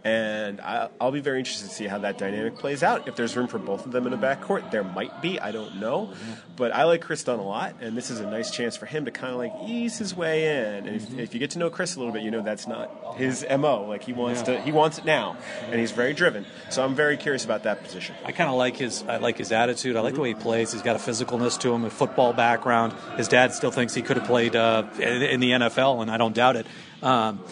and 0.05 0.61
I, 0.61 0.89
will 1.01 1.13
be 1.13 1.21
very 1.21 1.39
interested 1.39 1.69
to 1.69 1.75
see 1.75 1.87
how 1.87 1.99
that 1.99 2.19
dynamic 2.19 2.57
plays 2.57 2.83
out. 2.83 3.09
If 3.09 3.17
there's 3.17 3.37
room 3.37 3.47
for 3.47 3.59
both 3.59 3.87
of 3.87 3.93
them 3.93 4.07
in 4.07 4.13
the 4.13 4.19
backcourt, 4.19 4.71
there 4.71 4.85
might 4.85 5.23
be. 5.23 5.39
I 5.41 5.53
don't 5.53 5.77
know, 5.77 6.07
mm-hmm. 6.07 6.33
but 6.57 6.73
I 6.73 6.85
like 6.85 7.03
Kris 7.03 7.23
Dunn 7.25 7.39
a 7.39 7.47
lot, 7.47 7.77
and 7.81 7.97
this 7.97 8.11
is 8.11 8.21
a 8.21 8.27
nice 8.29 8.51
chance 8.51 8.77
for 8.77 8.87
him 8.87 9.05
to 9.05 9.11
kind 9.11 9.33
of 9.33 9.39
like 9.39 9.53
ease 9.67 9.99
his 9.99 10.15
way 10.15 10.59
in. 10.59 10.87
And 10.87 10.97
if, 10.97 11.09
mm-hmm. 11.09 11.21
if 11.21 11.35
you 11.35 11.41
get 11.41 11.51
to 11.51 11.59
know 11.59 11.71
Kris 11.71 11.97
a 11.97 11.99
little 11.99 12.13
bit, 12.13 12.23
you 12.23 12.31
know 12.31 12.43
that's 12.43 12.67
not 12.67 13.17
his 13.17 13.45
mo. 13.59 13.85
Like 13.85 14.03
he 14.03 14.13
wants 14.13 14.41
yeah. 14.41 14.57
to, 14.57 14.61
he 14.63 14.73
wants 14.73 14.99
it 14.99 15.05
now, 15.05 15.37
and 15.71 15.81
he's 15.81 15.93
very 15.93 16.13
driven. 16.13 16.47
So 16.71 16.85
I'm 16.85 16.95
very 16.95 17.17
curious 17.17 17.45
about 17.45 17.65
that 17.65 17.83
position. 17.83 18.15
I 18.25 18.33
kind 18.33 18.51
of 18.51 18.57
like 18.57 18.77
his, 18.77 19.03
I 19.03 19.17
like 19.17 19.39
his 19.39 19.53
attitude. 19.53 19.97
I 19.97 20.01
like 20.01 20.15
the 20.15 20.21
way 20.21 20.29
he 20.29 20.35
plays. 20.35 20.73
He's 20.73 20.83
got 20.83 20.97
a 20.97 20.99
physicalness 20.99 21.59
to 21.61 21.73
him, 21.73 21.85
a 21.85 21.91
football 21.91 22.33
background. 22.33 22.95
His 23.17 23.29
dad 23.29 23.53
still 23.53 23.71
thinks 23.71 23.95
he 23.95 24.03
could 24.03 24.17
have 24.17 24.27
played 24.27 24.55
uh, 24.55 24.85
in, 24.99 25.41
the 25.41 25.51
NFL, 25.53 26.03
and 26.03 26.11
I 26.11 26.17
don't 26.17 26.35
doubt 26.35 26.57
it. 26.57 26.67
Um, 27.03 27.43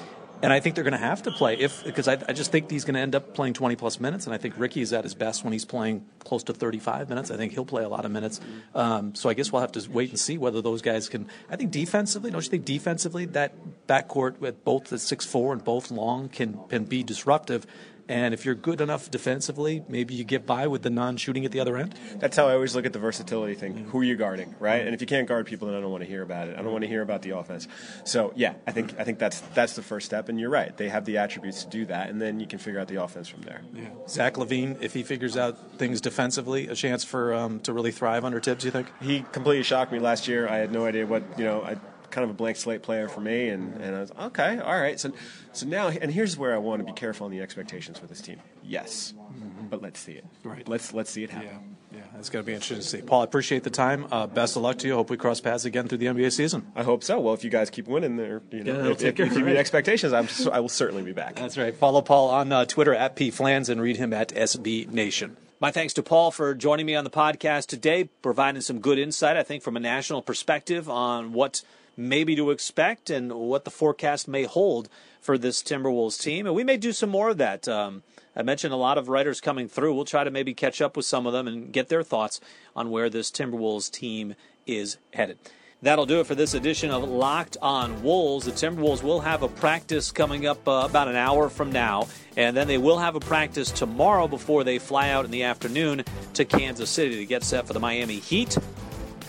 and 0.42 0.52
I 0.52 0.61
think 0.61 0.75
they're 0.75 0.85
going 0.85 0.92
to 0.92 0.99
have 0.99 1.23
to 1.25 1.30
play 1.30 1.57
if 1.59 1.85
because 1.85 2.09
I, 2.09 2.12
I, 2.28 2.33
just 2.33 2.52
think 2.52 2.71
he's 2.71 2.85
going 2.85 2.95
to 2.95 3.00
end 3.00 3.14
up 3.14 3.35
playing 3.35 3.54
20 3.54 3.76
plus 3.76 3.99
minutes, 4.00 4.26
and 4.26 4.35
I 4.35 4.38
think 4.38 4.54
Ricky 4.57 4.80
is 4.80 4.92
at 4.92 5.04
his 5.04 5.14
best 5.14 5.45
when 5.45 5.52
he's 5.52 5.64
playing 5.64 6.07
close 6.21 6.42
to 6.45 6.52
35 6.52 7.09
minutes. 7.09 7.30
I 7.30 7.37
think 7.37 7.52
he'll 7.52 7.64
play 7.64 7.85
a 7.85 7.88
lot 7.88 8.04
of 8.04 8.11
minutes. 8.11 8.40
Um, 8.75 9.14
so 9.14 9.28
I 9.28 9.35
guess 9.35 9.50
we'll 9.52 9.61
have 9.61 9.73
to 9.73 9.90
wait 9.90 10.11
and 10.11 10.18
see 10.18 10.38
whether 10.38 10.62
those 10.62 10.83
guys 10.83 11.09
can. 11.09 11.28
I 11.50 11.57
think 11.57 11.71
defensively, 11.71 12.30
don't 12.30 12.45
you 12.45 12.50
think 12.50 12.64
defensively 12.64 13.25
that 13.26 13.54
backcourt 13.87 14.38
with 14.38 14.64
both 14.64 14.85
the 14.85 14.99
six 14.99 15.25
four 15.25 15.52
and 15.52 15.62
both 15.62 15.90
long 15.90 16.28
can 16.28 16.59
can 16.68 16.85
be 16.85 17.02
disruptive. 17.02 17.66
And 18.08 18.32
if 18.32 18.44
you're 18.44 18.54
good 18.54 18.80
enough 18.80 19.10
defensively, 19.10 19.84
maybe 19.88 20.14
you 20.14 20.24
get 20.24 20.46
by 20.46 20.66
with 20.66 20.82
the 20.82 20.90
non-shooting 20.90 21.44
at 21.44 21.52
the 21.52 21.60
other 21.60 21.76
end. 21.76 21.94
That's 22.16 22.36
how 22.36 22.48
I 22.48 22.54
always 22.54 22.74
look 22.74 22.86
at 22.86 22.94
the 22.94 22.98
versatility 22.98 23.54
thing. 23.54 23.74
Mm-hmm. 23.74 23.90
Who 23.90 24.00
are 24.00 24.04
you 24.04 24.16
guarding, 24.16 24.54
right? 24.58 24.84
And 24.84 24.94
if 24.94 25.00
you 25.00 25.06
can't 25.06 25.28
guard 25.28 25.46
people, 25.46 25.68
then 25.68 25.76
I 25.76 25.80
don't 25.80 25.90
want 25.90 26.02
to 26.02 26.08
hear 26.08 26.22
about 26.22 26.48
it. 26.48 26.58
I 26.58 26.62
don't 26.62 26.72
want 26.72 26.82
to 26.82 26.88
hear 26.88 27.02
about 27.02 27.22
the 27.22 27.30
offense. 27.36 27.68
So 28.04 28.32
yeah, 28.34 28.54
I 28.66 28.72
think 28.72 28.98
I 28.98 29.04
think 29.04 29.18
that's 29.18 29.40
that's 29.54 29.74
the 29.74 29.82
first 29.82 30.06
step. 30.06 30.28
And 30.28 30.40
you're 30.40 30.50
right; 30.50 30.74
they 30.76 30.88
have 30.88 31.04
the 31.04 31.18
attributes 31.18 31.64
to 31.64 31.70
do 31.70 31.84
that, 31.86 32.08
and 32.08 32.20
then 32.20 32.40
you 32.40 32.46
can 32.46 32.58
figure 32.58 32.80
out 32.80 32.88
the 32.88 33.02
offense 33.02 33.28
from 33.28 33.42
there. 33.42 33.60
Yeah. 33.74 33.88
Zach 34.08 34.34
LaVine, 34.34 34.80
if 34.80 34.94
he 34.94 35.02
figures 35.02 35.36
out 35.36 35.78
things 35.78 36.00
defensively, 36.00 36.68
a 36.68 36.74
chance 36.74 37.04
for 37.04 37.34
um, 37.34 37.60
to 37.60 37.72
really 37.72 37.92
thrive 37.92 38.24
under 38.24 38.40
Thibs. 38.40 38.64
You 38.64 38.70
think? 38.70 38.90
He 39.00 39.24
completely 39.32 39.62
shocked 39.64 39.92
me 39.92 39.98
last 39.98 40.28
year. 40.28 40.48
I 40.48 40.56
had 40.56 40.72
no 40.72 40.86
idea 40.86 41.06
what 41.06 41.22
you 41.38 41.44
know. 41.44 41.62
I 41.62 41.76
kind 42.10 42.24
of 42.24 42.30
a 42.30 42.34
blank 42.34 42.56
slate 42.56 42.82
player 42.82 43.08
for 43.08 43.20
me, 43.20 43.48
and, 43.48 43.80
and 43.80 43.96
I 43.96 44.00
was 44.00 44.12
okay, 44.20 44.58
all 44.58 44.78
right. 44.78 44.98
So 44.98 45.12
so 45.52 45.66
now, 45.66 45.88
and 45.88 46.10
here's 46.12 46.36
where 46.36 46.54
I 46.54 46.58
want 46.58 46.80
to 46.80 46.86
be 46.86 46.92
careful 46.92 47.26
on 47.26 47.30
the 47.30 47.40
expectations 47.40 47.98
for 47.98 48.06
this 48.06 48.20
team. 48.20 48.40
Yes, 48.62 49.14
mm-hmm. 49.16 49.66
but 49.68 49.82
let's 49.82 50.00
see 50.00 50.12
it. 50.12 50.24
Right. 50.44 50.68
Let's 50.68 50.92
let's 50.92 51.10
see 51.10 51.24
it 51.24 51.30
happen. 51.30 51.76
Yeah, 51.92 51.98
yeah, 51.98 52.18
it's 52.18 52.28
going 52.28 52.44
to 52.44 52.46
be 52.46 52.52
interesting 52.52 52.78
to 52.78 52.82
see. 52.82 53.02
Paul, 53.02 53.22
I 53.22 53.24
appreciate 53.24 53.64
the 53.64 53.70
time. 53.70 54.06
Uh, 54.10 54.26
best 54.26 54.56
of 54.56 54.62
luck 54.62 54.78
to 54.78 54.86
you. 54.86 54.94
Hope 54.94 55.10
we 55.10 55.16
cross 55.16 55.40
paths 55.40 55.64
again 55.64 55.88
through 55.88 55.99
the 55.99 56.06
NBA 56.06 56.32
season. 56.32 56.71
I 56.76 56.82
hope 56.82 57.02
so. 57.02 57.18
Well, 57.18 57.34
if 57.34 57.44
you 57.44 57.50
guys 57.50 57.71
keep 57.71 57.88
winning, 57.88 58.16
there, 58.16 58.42
you 58.50 58.64
know, 58.64 58.84
yeah, 58.84 58.90
if, 58.90 59.02
if, 59.02 59.21
if, 59.21 59.36
you 59.36 59.44
meet 59.44 59.56
expectations, 59.56 60.12
I'm, 60.12 60.28
I 60.52 60.60
will 60.60 60.68
certainly 60.68 61.02
be 61.02 61.12
back. 61.12 61.36
That's 61.36 61.56
right. 61.56 61.75
Follow 61.75 62.02
Paul 62.02 62.30
on 62.30 62.52
uh, 62.52 62.64
Twitter 62.66 62.94
at 62.94 63.16
pflans 63.16 63.68
and 63.68 63.80
read 63.80 63.97
him 63.97 64.12
at 64.12 64.28
SB 64.28 64.88
Nation. 64.88 65.36
My 65.60 65.73
thanks 65.73 65.92
to 65.94 66.04
Paul 66.04 66.30
for 66.30 66.54
joining 66.54 66.86
me 66.86 66.94
on 66.94 67.02
the 67.02 67.10
podcast 67.10 67.66
today, 67.66 68.04
providing 68.04 68.60
some 68.60 68.78
good 68.78 68.97
insight, 68.97 69.36
I 69.36 69.42
think, 69.42 69.64
from 69.64 69.76
a 69.76 69.80
national 69.80 70.23
perspective 70.23 70.88
on 70.88 71.32
what 71.32 71.62
maybe 71.99 72.37
to 72.37 72.50
expect 72.50 73.11
and 73.11 73.32
what 73.32 73.65
the 73.65 73.71
forecast 73.71 74.28
may 74.28 74.45
hold 74.45 74.89
for 75.21 75.37
this 75.37 75.63
Timberwolves 75.63 76.21
team. 76.21 76.47
And 76.47 76.54
we 76.54 76.63
may 76.63 76.76
do 76.76 76.93
some 76.93 77.11
more 77.11 77.30
of 77.30 77.39
that. 77.39 77.67
Um, 77.67 78.04
I 78.37 78.43
mentioned 78.43 78.73
a 78.73 78.76
lot 78.76 78.99
of 78.99 79.08
writers 79.08 79.41
coming 79.41 79.69
through. 79.69 79.95
We'll 79.95 80.04
try 80.04 80.23
to 80.23 80.30
maybe 80.30 80.54
catch 80.54 80.80
up 80.80 80.97
with 80.97 81.06
some 81.06 81.26
of 81.26 81.32
them 81.32 81.49
and 81.49 81.73
get 81.73 81.89
their 81.89 82.04
thoughts 82.04 82.41
on 82.76 82.91
where 82.91 83.11
this 83.11 83.32
Timberwolves 83.32 83.91
team 83.91 84.37
is 84.65 84.99
headed. 85.13 85.39
That'll 85.82 86.06
do 86.06 86.21
it 86.21 86.26
for 86.26 86.34
this 86.34 86.54
edition 86.54 86.91
of 86.91 87.04
Locked 87.08 87.56
on 87.63 88.02
Wolves. 88.02 88.47
The 88.47 88.52
Timberwolves 88.52 89.02
will 89.02 89.21
have 89.21 89.43
a 89.43 89.49
practice 89.49 90.11
coming 90.11 90.47
up 90.47 90.67
uh, 90.67 90.87
about 90.89 91.06
an 91.06 91.15
hour 91.15 91.49
from 91.49 91.71
now, 91.71 92.08
and 92.37 92.56
then 92.56 92.67
they 92.67 92.78
will 92.78 92.99
have 92.99 93.15
a 93.15 93.21
practice 93.21 93.71
tomorrow 93.71 94.26
before 94.26 94.65
they 94.65 94.78
fly 94.78 95.11
out 95.11 95.25
in 95.25 95.30
the 95.30 95.45
afternoon 95.45 96.04
to 96.34 96.45
Kansas 96.45 96.91
City 96.91 97.17
to 97.17 97.26
get 97.26 97.45
set 97.45 97.67
for 97.67 97.75
the 97.75 97.80
Miami 97.80 98.19
Heat 98.19 98.56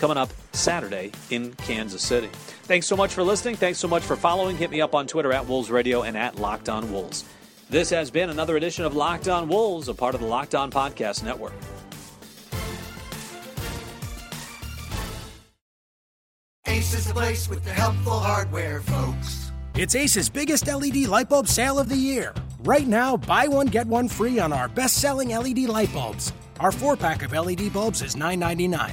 coming 0.00 0.16
up 0.16 0.30
Saturday 0.52 1.12
in 1.30 1.52
Kansas 1.54 2.02
City. 2.02 2.28
Thanks 2.64 2.86
so 2.86 2.96
much 2.96 3.12
for 3.12 3.22
listening. 3.22 3.54
Thanks 3.54 3.78
so 3.78 3.86
much 3.86 4.02
for 4.02 4.16
following. 4.16 4.56
Hit 4.56 4.70
me 4.70 4.80
up 4.80 4.94
on 4.94 5.06
Twitter 5.06 5.32
at 5.32 5.46
Wolves 5.46 5.70
Radio 5.70 6.02
and 6.02 6.16
at 6.16 6.36
Locked 6.36 6.68
On 6.68 6.90
Wolves. 6.90 7.24
This 7.68 7.90
has 7.90 8.10
been 8.10 8.30
another 8.30 8.56
edition 8.56 8.84
of 8.84 8.96
Locked 8.96 9.28
On 9.28 9.46
Wolves, 9.48 9.88
a 9.88 9.94
part 9.94 10.14
of 10.14 10.20
the 10.20 10.26
Locked 10.26 10.54
On 10.54 10.70
Podcast 10.70 11.22
Network. 11.22 11.52
Ace 16.66 16.94
is 16.94 17.06
the 17.06 17.14
place 17.14 17.48
with 17.48 17.62
the 17.64 17.70
helpful 17.70 18.18
hardware, 18.18 18.80
folks. 18.80 19.52
It's 19.74 19.94
Ace's 19.94 20.28
biggest 20.28 20.66
LED 20.66 21.06
light 21.06 21.28
bulb 21.28 21.46
sale 21.46 21.78
of 21.78 21.88
the 21.88 21.96
year. 21.96 22.34
Right 22.64 22.86
now, 22.86 23.16
buy 23.16 23.46
one, 23.48 23.66
get 23.66 23.86
one 23.86 24.08
free 24.08 24.38
on 24.38 24.52
our 24.52 24.68
best 24.68 24.96
selling 24.96 25.28
LED 25.28 25.58
light 25.60 25.92
bulbs. 25.92 26.32
Our 26.58 26.72
four 26.72 26.96
pack 26.96 27.22
of 27.22 27.32
LED 27.32 27.72
bulbs 27.72 28.02
is 28.02 28.16
$9.99 28.16 28.92